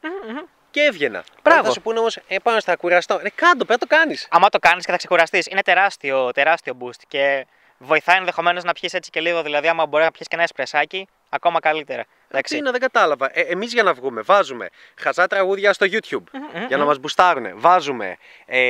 [0.70, 1.24] και έβγαινα.
[1.42, 1.64] Μπράβο.
[1.64, 3.20] Θα σου πούνε όμως, ε, πάνω στα κουραστώ.
[3.22, 4.26] Ε, κάντο, πρέπει να το κάνεις.
[4.30, 7.46] άμα το κάνεις και θα ξεκουραστείς, είναι τεράστιο, τεράστιο boost και
[7.78, 9.42] βοηθάει ενδεχομένως να πιεις έτσι και λίγο.
[9.42, 12.02] Δηλαδή, άμα μπορεί να πιεις και ένα εσπρεσάκι, ακόμα καλύτερα.
[12.02, 12.56] Τι Εντάξει.
[12.56, 13.28] είναι, δεν κατάλαβα.
[13.32, 17.46] Ε, Εμείς για να βγούμε, βάζουμε χαζά τραγούδια στο YouTube για να μας μπουστάρουν.
[17.54, 18.16] Βάζουμε.
[18.46, 18.60] Ε,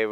[0.00, 0.06] ε,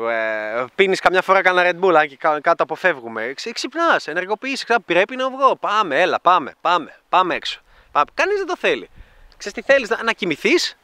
[0.75, 3.33] Πίνεις καμιά φορά κανένα Red Bull, αν και κα- κάτω αποφεύγουμε.
[3.35, 4.67] Ξε, Ξυπνάς, ενεργοποιήσει.
[4.87, 5.57] Πρέπει να βγω.
[5.57, 7.61] Πάμε, έλα, πάμε, πάμε, πάμε έξω.
[7.93, 8.07] Πάμε.
[8.15, 8.89] Κανείς δεν το θέλει.
[9.37, 10.77] Ξέρεις τι θέλεις, να, να κοιμηθείς,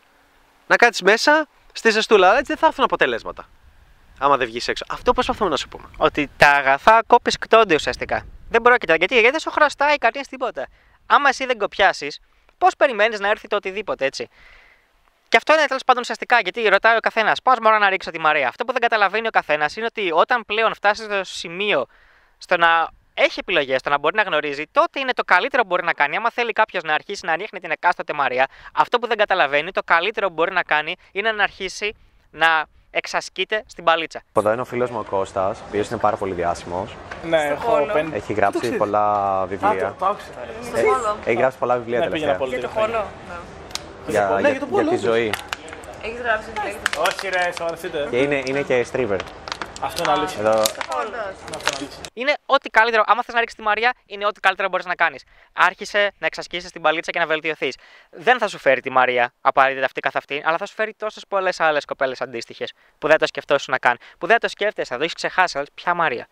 [0.67, 2.27] να κάτσεις μέσα στη ζεστούλα.
[2.29, 3.49] Αλλά έτσι δεν θα έρθουν αποτελέσματα.
[4.19, 4.85] Άμα δεν βγεις έξω.
[4.91, 5.89] Αυτό προσπαθούμε να σου πούμε.
[5.97, 8.27] Ότι τα αγαθά κόπης κτώνται ουσιαστικά.
[8.51, 8.95] Δεν πρόκειται.
[8.95, 10.67] Γιατί, γιατί δεν σου χρωστάει κανεί τίποτα.
[11.13, 12.21] Άμα εσύ δεν κοπιάσεις,
[12.59, 14.29] πώς περιμένεις να έρθει το οτιδήποτε έτσι;
[15.29, 18.21] Και αυτό είναι τέλος πάντων ουσιαστικά γιατί ρωτάει ο καθένας πώς μπορώ να ρίξω τη
[18.21, 21.87] Μαρία; Αυτό που δεν καταλαβαίνει ο καθένας είναι ότι όταν πλέον φτάσει στο σημείο
[22.39, 25.85] στο να έχει επιλογές, στο να μπορεί να γνωρίζει, τότε είναι το καλύτερο που μπορεί
[25.85, 26.17] να κάνει.
[26.17, 29.83] Άμα θέλει κάποιος να αρχίσει να ρίχνει την εκάστοτε Μαρία, αυτό που δεν καταλαβαίνει, το
[29.83, 31.97] καλύτερο που μπορεί να κάνει είναι να αρχίσει
[32.31, 34.23] να εξασκείται στην παλίτσα.
[34.31, 36.97] Από εδώ είναι ο φίλος μου ο Κώστας, ο οποίος είναι πάρα πολύ διάσημος.
[37.29, 38.17] Ναι, έχω πέντε.
[38.17, 39.95] Έχει γράψει πολλά βιβλία.
[39.99, 40.27] Το άκουσα.
[41.25, 42.47] Ε, Έχει γράψει πολλά βιβλία Ναι, πήγαινα τελευταία.
[42.47, 42.59] πολύ.
[42.59, 43.03] Για το τελευταία.
[43.03, 43.11] χολό.
[44.07, 45.33] Για, Ναι, για, για το για πόλο, τη ζωή.
[46.03, 46.99] Έχεις γράψει τι λέγεται.
[46.99, 48.07] Όχι ρε, σοβαρευτείτε.
[48.11, 49.19] Και είναι, είναι και στρίβερ.
[49.83, 50.39] Αυτό είναι αλήθεια.
[50.39, 51.19] Εδώ Αυτό είναι
[51.77, 51.99] αλήθεια.
[52.13, 53.03] Είναι ό,τι καλύτερο.
[53.07, 55.25] Άμα θες να ρίξεις τη Μαρία, είναι ό,τι καλύτερο μπορείς να κάνεις.
[55.53, 57.77] Άρχισε να εξασκήσεις την παλίτσα και να βελτιωθείς.
[58.11, 61.27] Δεν θα σου φέρει τη Μαρία απαραίτητα αυτή καθ' αυτή, αλλά θα σου φέρει τόσες
[61.29, 63.97] πολλές άλλες κοπέλες αντίστοιχες που δεν το σκεφτόσουν να κάνει.
[64.19, 65.59] Που δεν το σκέφτεσαι, θα το έχεις ξεχάσει.
[65.59, 66.27] Αλλά ποια Μαρία.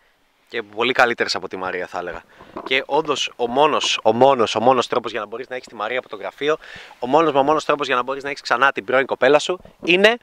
[0.48, 2.22] Και πολύ καλύτερες από τη Μαρία, θα έλεγα.
[2.64, 5.74] Και όντως, ο μόνος ο μόνος, ο μόνος τρόπος για να μπορείς να έχεις τη
[5.74, 6.56] Μαρία από το γραφείο,
[6.98, 9.60] ο μόνος ο μόνος τρόπος για να μπορείς να έχεις ξανά την πρώην κοπέλα σου,
[9.84, 10.16] είναι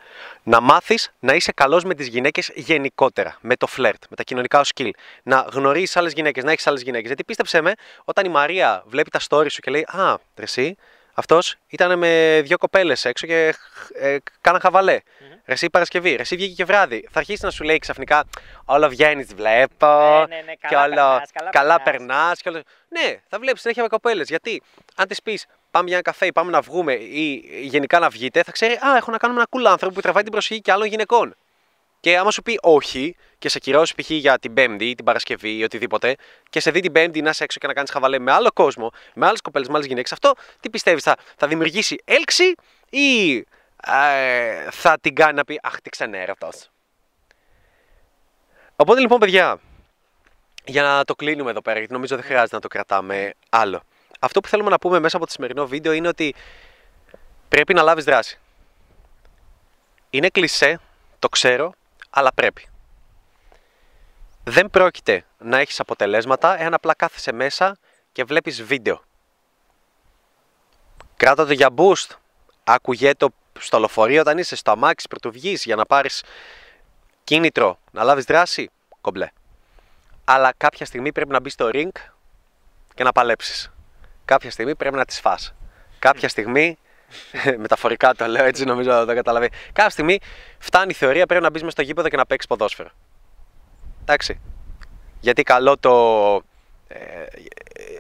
[0.44, 3.38] να μάθεις να είσαι καλός με τις γυναίκες γενικότερα.
[3.42, 4.90] Με το φλερτ, με τα κοινωνικά σου skill.
[5.24, 7.08] Να γνωρίζεις άλλες γυναίκες, να έχεις άλλες γυναίκες.
[7.08, 7.74] Γιατί πίστεψε με,
[8.06, 10.76] όταν η Μαρία βλέπει τα story σου και λέει Α, ρε εσύ,
[11.16, 13.56] αυτός ήταν με δύο κοπέλες έξω και
[14.00, 15.00] ε, κάναν χαβαλέ.
[15.04, 15.40] Mm-hmm.
[15.46, 17.08] Ρε εσύ Παρασκευή, ρε εσύ βγήκε και βράδυ.
[17.12, 18.24] Θα αρχίσει να σου λέει ξαφνικά
[18.66, 20.26] Όλο βγαίνεις, βλέπω.
[20.30, 20.94] Ναι, ναι, ναι, και καλά όλο.
[20.96, 22.08] περνάς, καλά καλά περνάς.
[22.08, 22.42] περνάς.
[22.42, 22.62] Και όλο...
[22.88, 24.28] Ναι, θα βλέπεις συνέχεια με κοπέλες.
[24.30, 24.62] Γιατί
[24.96, 28.44] αν της πεις Πάμε για ένα καφέ ή πάμε να βγούμε ή γενικά να βγείτε,
[28.44, 30.72] θα ξέρει Α, έχω να κάνω με ένα cool άνθρωπο που τραβάει την προσοχή και
[30.72, 31.36] άλλων γυναικών.
[32.06, 34.10] Και άμα σου πει όχι και σε κυρώσεις π.χ.
[34.10, 36.16] για την Πέμπτη ή την Παρασκευή ή οτιδήποτε
[36.50, 38.92] και σε δει την Πέμπτη να είσαι έξω και να κάνεις χαβαλέ με άλλο κόσμο,
[39.14, 42.56] με άλλες κοπέλες, με άλλες γυναίκες, αυτό τι πιστεύεις, θα, θα δημιουργήσει έλξη
[42.90, 43.38] ή
[43.88, 46.70] ε, θα την κάνει να πει Αχ, τι ξενέρωτος.
[48.76, 49.60] Οπότε λοιπόν, παιδιά,
[50.66, 53.82] για να το κλείνουμε εδώ πέρα, γιατί νομίζω δεν χρειάζεται να το κρατάμε άλλο.
[54.20, 56.36] Αυτό που θέλουμε να πούμε μέσα από το σημερινό βίντεο είναι ότι
[57.50, 58.40] πρέπει να λάβεις δράση.
[60.10, 60.80] Είναι κλισέ,
[61.20, 61.74] το ξέρω,
[62.18, 62.70] αλλά πρέπει.
[64.44, 67.78] Δεν πρόκειται να έχεις αποτελέσματα εάν απλά κάθεσαι μέσα
[68.12, 69.04] και βλέπεις βίντεο.
[71.18, 72.16] Κράτα το για boost.
[72.64, 76.24] Άκουγε το στο λεωφορείο όταν είσαι στο αμάξι πριν βγεις για να πάρεις
[77.24, 78.70] κίνητρο, να λάβεις δράση,
[79.02, 79.32] κομπλέ.
[80.24, 81.90] Αλλά κάποια στιγμή πρέπει να μπεις στο ring
[82.94, 83.72] και να παλέψεις.
[84.26, 85.54] Κάποια στιγμή πρέπει να τις φας.
[86.00, 86.78] Κάποια στιγμή,
[87.64, 89.52] μεταφορικά το λέω έτσι νομίζω να το καταλαβαίνει.
[89.74, 90.20] Κάποια στιγμή
[90.58, 92.90] φτάνει η θεωρία πρέπει να μπεις μέσα στο γήπεδο και να παίξεις ποδόσφαιρο.
[94.02, 94.40] Εντάξει.
[95.20, 95.94] Γιατί καλό το.
[96.88, 96.98] Ε,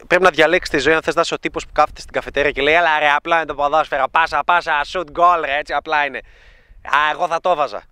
[0.08, 2.52] πρέπει να διαλέξεις τη ζωή αν θες να είσαι ο τύπος που κάθεται στην καφετέρια
[2.52, 4.06] και λέει Ελά, ρε, απλά είναι το ποδόσφαιρο.
[4.12, 6.18] Πάσα, πάσα, shoot goal, ρε, έτσι απλά είναι.
[6.84, 7.84] Α, εγώ θα το έβαζα.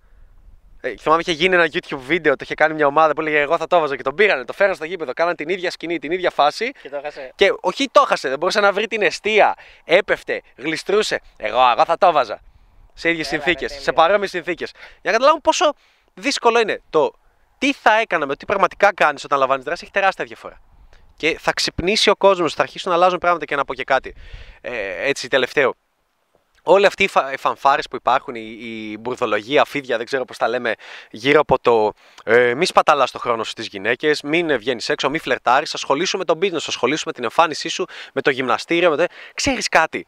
[0.86, 3.56] Ε, θυμάμαι είχε γίνει ένα YouTube βίντεο, το είχε κάνει μια ομάδα που έλεγε Εγώ
[3.56, 6.10] θα το έβαζα και τον πήρανε, το φέραν στο γήπεδο, κάναν την ίδια σκηνή, την
[6.10, 6.72] ίδια φάση.
[6.82, 7.32] Και το έχασε.
[7.34, 9.54] Και όχι το έχασε, δεν μπορούσε να βρει την αιστεία.
[9.84, 11.20] Έπεφτε, γλιστρούσε.
[11.36, 12.40] Εγώ, εγώ θα το έβαζα.
[12.94, 14.02] Σε ίδιες Έλα, συνθήκες, ρε, σε τέλεια.
[14.02, 14.70] παρόμοιες συνθήκες.
[14.70, 15.72] Για να καταλάβουν πόσο
[16.14, 17.12] δύσκολο είναι το
[17.58, 20.60] τι θα έκανα με το τι πραγματικά κάνεις όταν λαμβάνεις δράση, έχει τεράστια διαφορά.
[21.16, 24.14] Και θα ξυπνήσει ο κόσμος, θα αρχίσουν να αλλάζουν πράγματα και να πω και κάτι.
[24.60, 25.74] Ε, έτσι, τελευταίο.
[26.66, 30.38] Όλοι αυτοί οι φα- οι φανφάρες που υπάρχουν, η, η μπουρδολογία, αφίδια, δεν ξέρω πώς
[30.38, 30.74] τα λέμε,
[31.10, 31.92] γύρω από το
[32.24, 36.24] ε, μη σπαταλάς το χρόνο σου στις γυναίκες, μην βγαίνεις έξω, μη φλερτάρεις, ασχολήσου με
[36.24, 39.04] το business, σου, ασχολήσου με την εμφάνισή σου, με το γυμναστήριο, με το...
[39.34, 40.06] Ξέρεις κάτι,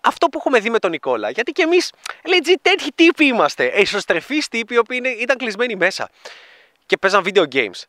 [0.00, 1.92] αυτό που έχουμε δει με τον Νικόλα, γιατί και εμείς
[2.22, 6.10] legit τέτοιοι τύποι είμαστε, εσωστρεφείς τύποι οι οποίοι είναι, ήταν κλεισμένοι μέσα
[6.86, 7.82] και παίζαν video games.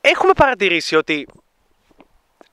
[0.00, 1.28] Έχουμε παρατηρήσει ότι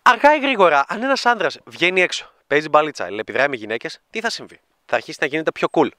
[0.01, 4.29] αργά ή γρήγορα, αν ένας άντρα βγαίνει έξω, παίζει μπαλίτσα, επιδράει με γυναίκες, τι θα
[4.29, 5.89] συμβεί; Θα αρχίσει να γίνεται πιο cool.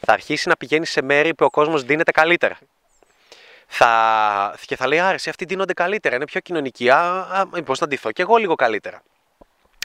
[0.00, 2.58] Θα αρχίσει να πηγαίνει σε μέρη που ο κόσμος δίνεται καλύτερα.
[3.66, 4.58] Θα...
[4.66, 6.90] Και θα λέει: Άρεσε, αυτοί δίνονται καλύτερα, είναι πιο κοινωνικοί.
[6.90, 9.02] Α, α μήπως να ντυθώ κι εγώ λίγο καλύτερα.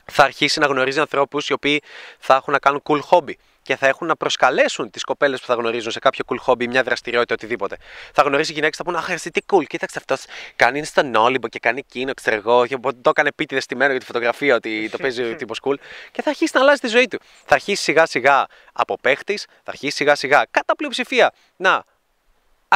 [0.06, 1.82] Θα αρχίσει να γνωρίζει ανθρώπους οι οποίοι
[2.20, 5.54] θα έχουν να κάνουν cool hobby και θα έχουν να προσκαλέσουν τις κοπέλες που θα
[5.54, 7.78] γνωρίζουν σε κάποιο cool hobby, μια δραστηριότητα, οτιδήποτε.
[8.14, 11.48] Θα γνωρίζει γυναίκες που θα πούνε Αχ, εσύ τι cool, κοίταξε αυτός κάνει στον Όλυμπο
[11.48, 12.66] και κάνει εκείνο, ξέρω εγώ.
[12.66, 15.76] Και το έκανε επίτηδες στημένο για τη φωτογραφία ότι το παίζει ο τύπος cool.
[16.12, 17.20] Και θα αρχίσει να αλλάζει τη ζωή του.
[17.46, 21.84] Θα αρχίσει σιγά σιγά από παίχτης, θα αρχίσει σιγά σιγά κατά πλειοψηφία να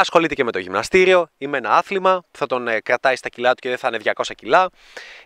[0.00, 3.28] ασχολείται και με το γυμναστήριο ή με ένα άθλημα που θα τον ε, κρατάει στα
[3.28, 4.70] κιλά του και δεν θα είναι 200 κιλά.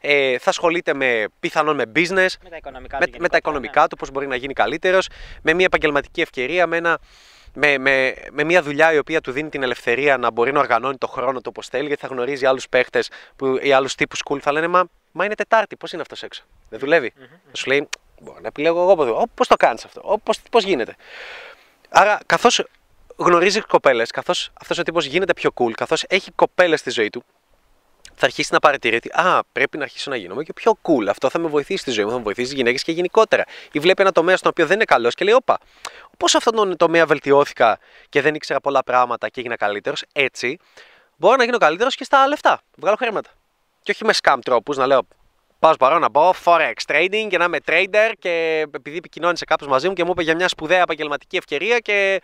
[0.00, 3.36] Ε, θα ασχολείται με, πιθανόν με business, Με τα οικονομικά με, του με τα γενικότερα,
[3.36, 5.08] οικονομικά του, πώς μπορεί να γίνει καλύτερος,
[5.42, 6.98] με μια επαγγελματική ευκαιρία, με, ένα,
[7.54, 10.98] με, με, με μια δουλειά η οποία του δίνει την ελευθερία να μπορεί να οργανώνει
[10.98, 14.38] το χρόνο του όπως θέλει, γιατί θα γνωρίζει άλλους παίχτες που, ή άλλους τύπους cool,
[14.40, 17.12] θα λένε μα, μα είναι Τετάρτη, πώς είναι αυτός έξω, δεν δουλεύει.
[17.50, 17.88] Θα σου λέει,
[18.20, 20.96] μπορώ να επιλέγω εγώ από εδώ, πώς το κάνεις αυτό, «Ω, πώς, πώς γίνεται;
[21.94, 22.64] Άρα, καθώς
[23.22, 27.24] γνωρίζει κοπέλες, καθώς αυτός ο τύπος γίνεται πιο cool, καθώς έχει κοπέλες στη ζωή του,
[28.14, 31.06] θα αρχίσει να παρατηρεί ότι Α, πρέπει να αρχίσω να γίνομαι και πιο cool.
[31.08, 33.44] Αυτό θα με βοηθήσει στη ζωή μου, θα με βοηθήσει τι γυναίκες και γενικότερα.
[33.72, 35.58] Ή βλέπει ένα τομέα στον οποίο δεν είναι καλός και λέει: Όπα,
[36.16, 40.04] πώς σε αυτόν τον τομέα βελτιώθηκα και δεν ήξερα πολλά πράγματα και έγινα καλύτερος.
[40.12, 40.58] Έτσι,
[41.16, 42.60] μπορώ να γίνω καλύτερος και στα λεφτά.
[42.76, 43.30] Βγάλω χρήματα.
[43.82, 45.06] Και όχι με scam τρόπους να λέω:
[45.58, 49.88] Πάω παρόν να μπω forex trading και να είμαι trader και επειδή επικοινώνησε κάποιος μαζί
[49.88, 52.20] μου και μου είπε για μια σπουδαία επαγγελματική ευκαιρία και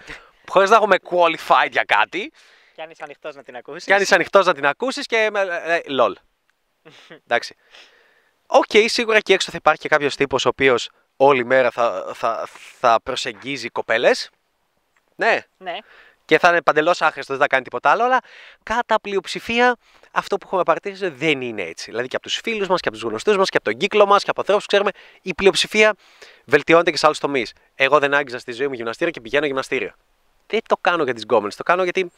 [0.48, 2.32] χωρίς να έχουμε qualified για κάτι.
[2.74, 3.84] Και αν είσαι ανοιχτός να την ακούσεις.
[3.84, 5.28] Και αν είσαι ανοιχτός να την ακούσεις και.
[5.32, 6.16] με- ε, ε, lol.
[7.26, 7.56] Εντάξει.
[8.46, 12.48] Οκ, σίγουρα εκεί έξω θα υπάρχει και κάποιος τύπος ο οποίος όλη μέρα θα, θα,
[12.78, 14.30] θα προσεγγίζει κοπέλες.
[15.16, 15.76] Ναι, Ναι.
[16.24, 18.18] και θα είναι παντελώς άχρηστος, δεν θα κάνει τίποτα άλλο, αλλά
[18.62, 19.76] κατά πλειοψηφία
[20.12, 21.90] αυτό που έχουμε παρατηρήσει δεν είναι έτσι.
[21.90, 24.06] Δηλαδή και από τους φίλους μας και από τους γνωστούς μας και από τον κύκλο
[24.06, 24.90] μας και από ανθρώπους που ξέρουμε,
[25.22, 25.94] η πλειοψηφία
[26.44, 27.52] βελτιώνεται και σε άλλους τομείς.
[27.74, 29.92] Εγώ δεν άγγιζα στη ζωή μου γυμναστήριο και πηγαίνω γυμναστήριο.
[30.48, 32.12] Δεν το κάνω για τις γκόμενες, το κάνω γιατί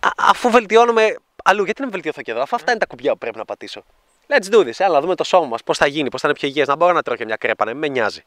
[0.00, 3.12] α- αφού βελτιώνουμε αλλού, γιατί να μην βελτιωθώ και εδώ, αφού αυτά είναι τα κουμπιά
[3.12, 3.82] που πρέπει να πατήσω.
[4.26, 4.72] Let's do this.
[4.76, 6.68] Έλα, δούμε το σώμα μας, πώς θα γίνει, πώς θα είναι πιο υγιές.
[6.68, 8.24] Να μπορώ να τρώω και μια κρέπα, να μην με νοιάζει.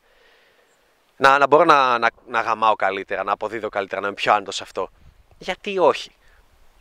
[1.17, 4.51] Να, να μπορώ να, να, να γαμάω καλύτερα, να αποδίδω καλύτερα, να είμαι πιο άνετο
[4.51, 4.89] σε αυτό.
[5.38, 6.12] Γιατί όχι;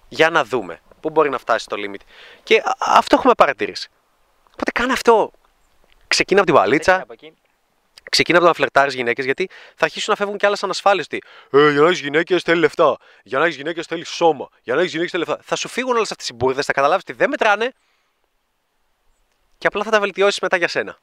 [0.09, 2.01] Για να δούμε πού μπορεί να φτάσει το limit.
[2.43, 3.91] Και α- αυτό έχουμε παρατηρήσει.
[4.47, 5.31] Οπότε κάνε αυτό.
[6.09, 7.07] Ξεκίνα από την παλίτσα,
[8.05, 8.23] Από εκεί.
[8.23, 11.05] ξεκίνα από το να φλερτάρεις γυναίκες, γιατί θα αρχίσουν να φεύγουν κι άλλες ανασφάλειες.
[11.07, 12.97] Ότι ε, για να έχεις γυναίκες θέλει λεφτά.
[13.23, 14.49] Για να έχεις γυναίκες θέλει σώμα.
[14.63, 15.43] Για να έχεις γυναίκες θέλει λεφτά.
[15.45, 17.73] Θα σου φύγουν όλες αυτές οι μπουρδες, θα καταλάβεις ότι δεν μετράνε
[19.59, 20.99] και απλά θα τα βελτιώσεις μετά για σένα.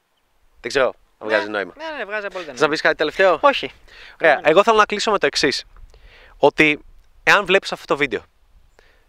[0.60, 1.72] Δεν ξέρω αν βγάζει νόημα.
[1.76, 2.50] Ναι, ναι, βγάζει απόλυτα.
[2.50, 3.72] Θες να πεις κάτι τελευταίο; Όχι.
[4.20, 4.40] Ωραία.
[4.42, 5.64] Εγώ θέλω να κλείσω με το εξής.
[6.36, 6.84] Ότι
[7.22, 8.22] εάν βλέπεις αυτό το βίντεο,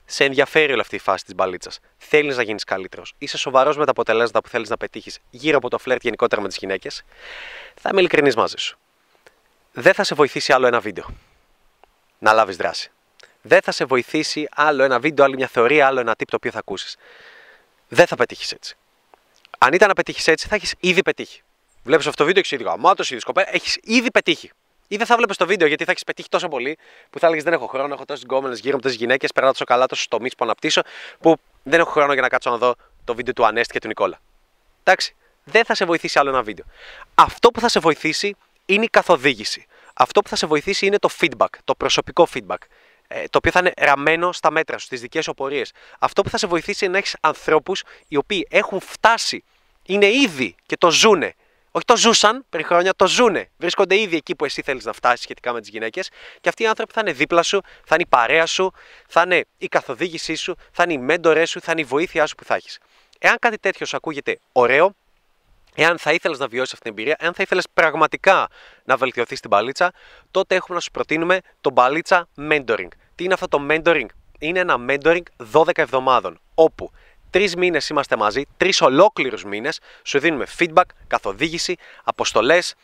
[0.06, 3.86] σε ενδιαφέρει όλη αυτή η φάση της μπαλίτσας, θέλεις να γίνεις καλύτερος, είσαι σοβαρός με
[3.86, 7.04] τα αποτελέσματα που θέλεις να πετύχεις γύρω από το φλερτ γενικότερα με τις γυναίκες,
[7.76, 8.78] θα είμαι ειλικρινής μαζί σου.
[9.72, 11.06] Δεν θα σε βοηθήσει άλλο ένα βίντεο
[12.20, 12.92] να λάβεις δράση.
[13.42, 16.52] Δεν θα σε βοηθήσει άλλο ένα βίντεο, άλλη μια θεωρία, άλλο ένα tip το οποίο
[16.52, 16.98] θα ακούσεις.
[17.88, 18.78] Δεν θα πετύχεις έτσι.
[19.58, 21.42] Αν ήταν να πετύχεις έτσι, θα έχεις ήδη πετύχει.
[21.84, 24.52] Βλέπεις αυτό το βίντεο, έχεις ήδη γαμάτος, ήδη σκοπέ, έχεις ήδη πετύχει.
[24.88, 26.78] Ή δεν θα βλέπεις το βίντεο γιατί θα έχεις πετύχει τόσο πολύ
[27.10, 29.66] που θα έλεγες Δεν έχω χρόνο, έχω τόσες γκόμενες γύρω από τόσες γυναίκες, περνάω τόσο
[29.66, 30.82] καλά, τόσους τομείς που αναπτύσσω,
[31.20, 33.88] που δεν έχω χρόνο για να κάτσω να δω το βίντεο του Ανέστη και του
[33.88, 34.20] Νικόλα.
[34.84, 36.66] Εντάξει, δεν θα σε βοηθήσει άλλο ένα βίντεο.
[37.16, 39.66] Αυτό που θα σε βοηθήσει είναι η καθοδήγηση.
[39.94, 42.58] Αυτό που θα σε βοηθήσει είναι το feedback, το προσωπικό feedback.
[43.08, 45.64] ε, Το οποίο θα είναι ραμμένο στα μέτρα σου, στις δικές σου πορείε.
[46.00, 49.44] Αυτό που θα σε βοηθήσει είναι να έχεις ανθρώπους οι οποίοι έχουν φτάσει,
[49.86, 51.34] είναι ήδη και το ζούνε.
[51.76, 53.50] Όχι το ζούσαν πριν χρόνια, το ζούνε.
[53.58, 56.10] Βρίσκονται ήδη εκεί που εσύ θέλεις να φτάσεις σχετικά με τις γυναίκες.
[56.42, 58.72] Και αυτοί οι άνθρωποι θα είναι δίπλα σου, θα είναι η παρέα σου,
[59.08, 62.36] θα είναι η καθοδήγησή σου, θα είναι οι μέντορές σου, θα είναι η βοήθειά σου
[62.36, 62.80] που θα έχεις.
[63.20, 64.96] Εάν κάτι τέτοιο σου ακούγεται ωραίο,
[65.76, 68.48] Εάν θα ήθελες να βιώσεις αυτή την εμπειρία, εάν θα ήθελες πραγματικά
[68.84, 69.92] να βελτιωθείς στην παλίτσα,
[70.32, 72.88] τότε έχουμε να σου προτείνουμε το μπαλίτσα mentoring.
[73.16, 74.06] Τι είναι αυτό το mentoring,
[74.40, 76.92] Είναι ένα mentoring 12 εβδομάδων, όπου
[77.34, 82.76] τρεις μήνες είμαστε μαζί, τρεις ολόκληρους μήνες, σου δίνουμε feedback, καθοδήγηση, αποστολές,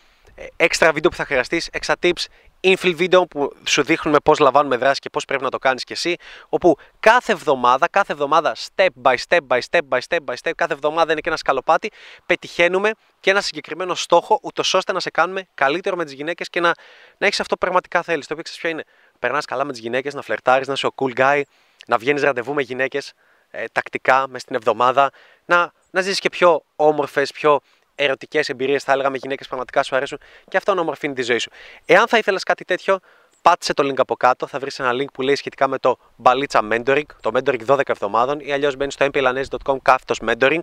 [0.56, 2.26] έξτρα βίντεο που θα χρειαστείς, έξτρα tips,
[2.62, 5.94] infill βίντεο που σου δείχνουμε πώς λαμβάνουμε δράση και πώς πρέπει να το κάνεις κι
[5.94, 6.16] εσύ.
[6.50, 10.74] Όπου κάθε εβδομάδα, κάθε εβδομάδα, step by step by step by step by step, κάθε
[10.74, 11.92] εβδομάδα είναι και ένα σκαλοπάτι,
[12.26, 16.60] πετυχαίνουμε και ένα συγκεκριμένο στόχο, ούτως ώστε να σε κάνουμε καλύτερο με τις γυναίκες και
[16.60, 16.74] να,
[17.18, 18.28] να έχεις αυτό που πραγματικά θέλεις.
[18.28, 18.84] Το οποίο ξέρεις ποιο είναι.
[19.20, 21.42] Περνάς καλά με τις γυναίκες, να φλερτάρεις, να είσαι ο cool guy,
[21.88, 23.14] να βγαίνεις ραντεβού με γυναίκες
[23.52, 25.12] ε, τακτικά μες στην εβδομάδα,
[25.46, 27.60] να, να ζήσει και πιο όμορφες, πιο
[27.96, 31.22] ερωτικές εμπειρίες, θα έλεγα, με γυναίκες που πραγματικά σου αρέσουν και αυτό να ομορφύνει τη
[31.22, 31.52] ζωή σου.
[31.86, 33.00] Εάν θα ήθελες κάτι τέτοιο,
[33.42, 34.48] πάτησε το link από κάτω.
[34.48, 38.40] Θα βρεις ένα link που λέει σχετικά με το Μπαλίτσα Mentoring, το Mentoring 12 εβδομάδων,
[38.40, 40.60] ή αλλιώς μπαίνεις στο mplanes.com κάθετος Mentoring.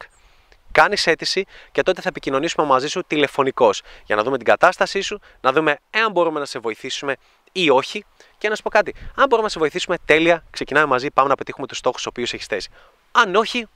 [0.72, 5.20] Κάνεις αίτηση και τότε θα επικοινωνήσουμε μαζί σου τηλεφωνικώς για να δούμε την κατάστασή σου,
[5.40, 7.16] να δούμε εάν μπορούμε να σε βοηθήσουμε
[7.62, 8.04] ή όχι.
[8.38, 11.34] Και να σου πω κάτι, αν μπορούμε να σε βοηθήσουμε, τέλεια, ξεκινάμε μαζί, πάμε να
[11.34, 12.70] πετύχουμε τους στόχους του οποίους έχεις θέσει.
[13.12, 13.66] Αν όχι,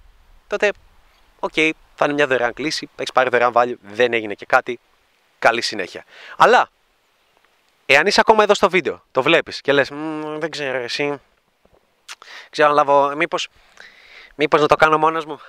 [0.46, 0.70] τότε
[1.38, 4.80] ok, okay, θα είναι μια δωρεάν κλήση, έχεις πάρει δωρεάν value, δεν έγινε και κάτι.
[5.38, 6.04] Καλή συνέχεια.
[6.36, 6.68] Αλλά,
[7.86, 9.88] εάν είσαι ακόμα εδώ στο βίντεο, το βλέπεις και λες,
[10.38, 11.20] δεν ξέρω εσύ,
[12.50, 13.48] ξέρω να λάβω, μήπως
[14.34, 15.40] μήπως να το κάνω μόνος μου.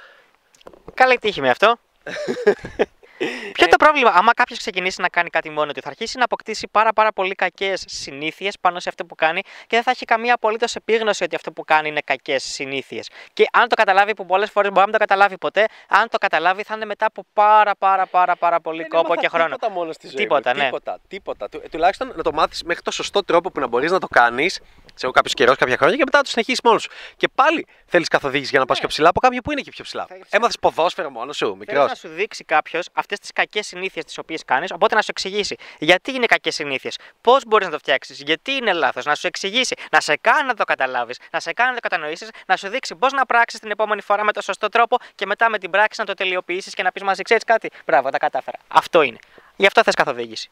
[0.94, 1.78] Καλή τύχη με αυτό.
[3.26, 6.24] Ποιο είναι το πρόβλημα, άμα κάποιος ξεκινήσει να κάνει κάτι μόνο του, θα αρχίσει να
[6.24, 10.06] αποκτήσει πάρα, πάρα πολύ κακές συνήθειες πάνω σε αυτό που κάνει και δεν θα έχει
[10.06, 13.10] καμία απολύτως επίγνωση ότι αυτό που κάνει είναι κακές συνήθειες.
[13.34, 16.18] Και αν το καταλάβει, που πολλές φορές μπορεί να μην το καταλάβει ποτέ, αν το
[16.18, 19.46] καταλάβει θα είναι μετά από πάρα, πάρα, πάρα, πάρα πολύ κόπο και χρόνο.
[19.46, 20.16] Τίποτα μόνος στη ζωή.
[20.16, 20.58] Τίποτα, μου.
[20.58, 20.64] ναι.
[20.66, 21.50] Τίποτα, τίποτα.
[21.50, 24.60] Του, τουλάχιστον να το μάθεις μέχρι το σωστό τρόπο που να μπορείς να το κάνεις
[24.94, 26.90] σε κάποιος καιρός, κάποια χρόνια και μετά να το συνεχίσεις μόνος σου.
[27.18, 29.84] Και πάλι θέλεις καθοδήγηση για να πας πιο ψηλά από κάποιον που είναι και πιο
[29.84, 34.06] ψηλά; Έμαθες ποδόσφαιρο μόνος σου, Θέλει μικρός; να σου δείξει κάποιος αυτές τις κακές συνήθειες
[34.06, 37.78] τις οποίες κάνεις, οπότε να σου εξηγήσει γιατί είναι κακές συνήθειες, πώς μπορείς να το
[37.78, 41.54] φτιάξεις, γιατί είναι λάθος, να σου εξηγήσει, να σε κάνει να το καταλάβεις, να σε
[41.54, 44.42] κάνει να το κατανοήσεις, να σου δείξει πώς να πράξεις την επόμενη φορά με το
[44.42, 47.44] σωστό τρόπο και μετά με την πράξη να το τελειοποιήσεις και να πεις μαζί, ξέρεις
[47.44, 48.58] κάτι; Μπράβο, τα κατάφερα.
[48.68, 49.18] Αυτό είναι.
[49.56, 50.50] Γι' αυτό θες καθοδήγηση.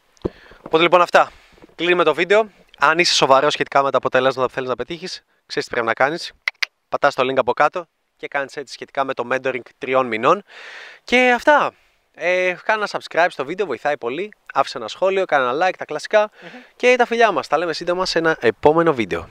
[0.62, 1.32] Οπότε λοιπόν αυτά.
[1.75, 2.49] Κλείνουμε το βίντεο.
[2.82, 5.94] Αν είσαι σοβαρός σχετικά με τα αποτελέσματα που θέλεις να πετύχεις, ξέρεις τι πρέπει να
[5.94, 6.32] κάνεις.
[6.89, 7.86] Πατάς το link από κάτω
[8.18, 10.44] και κάνεις έτσι σχετικά με το mentoring τριών μηνών.
[11.04, 11.72] Και αυτά.
[12.13, 14.34] Ε, κάνε ένα subscribe στο βίντεο, βοηθάει πολύ.
[14.54, 16.30] Άφησε ένα σχόλιο, κάνε ένα like, τα κλασικα
[16.76, 17.48] Και τα φιλιά μας.
[17.48, 19.28] Τα λέμε σύντομα σε ένα επόμενο βίντεο.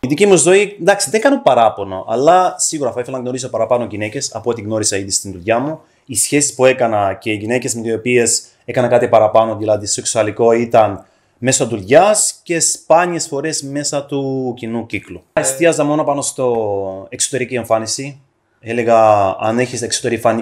[0.00, 3.84] Η δική μου ζωή, εντάξει, δεν κάνω παράπονο, αλλά σίγουρα θα ήθελα να γνωρίσω παραπάνω
[3.84, 5.80] γυναίκες από ό,τι γνώρισα ήδη στην δουλειά μου.
[6.04, 10.52] Οι σχέσεις που έκανα και οι γυναίκες με τι οποίες έκανα κάτι παραπάνω, δηλαδή σεξουαλικό,
[10.52, 11.06] ήταν
[11.38, 15.22] μέσω δουλειά και σπάνιες φορές μέσα του κοινού κύκλου.
[15.32, 18.20] Εστίαζα μόνο πάνω στο εξωτερική εμφάνιση.
[18.60, 19.82] Έλεγα, αν έχεις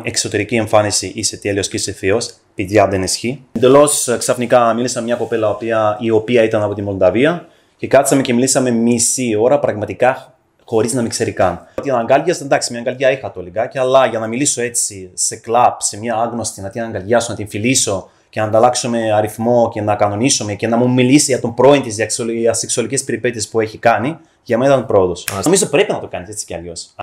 [0.05, 2.21] εξωτερική εμφάνιση, είσαι τέλειος και είσαι θείο.
[2.55, 3.45] Παιδιά δεν ισχύει.
[3.53, 5.57] Εντελώς ξαφνικά μίλησα με μια κοπέλα
[6.01, 10.35] η οποία ήταν από τη Μολδαβία και κάτσαμε και μιλήσαμε μισή ώρα πραγματικά
[10.65, 11.67] χωρίς να με ξέρει καν.
[11.83, 15.81] Την αγκάλια, εντάξει, μια αγκαλιά είχα το λιγάκι, αλλά για να μιλήσω έτσι σε κλαπ,
[15.81, 19.95] σε μια άγνωστη, να την αγκαλιάσω, να την φιλήσω και να ανταλλάξουμε αριθμό και να
[19.95, 21.97] κανονίσουμε και να μου μιλήσει για τον πρώην της
[22.39, 25.27] για σεξουαλικέ περιπέτειε που έχει κάνει, για μένα ήταν πρόοδος.
[25.45, 26.95] Νομίζω πρέπει να το κάνεις έτσι κι αλλιώς.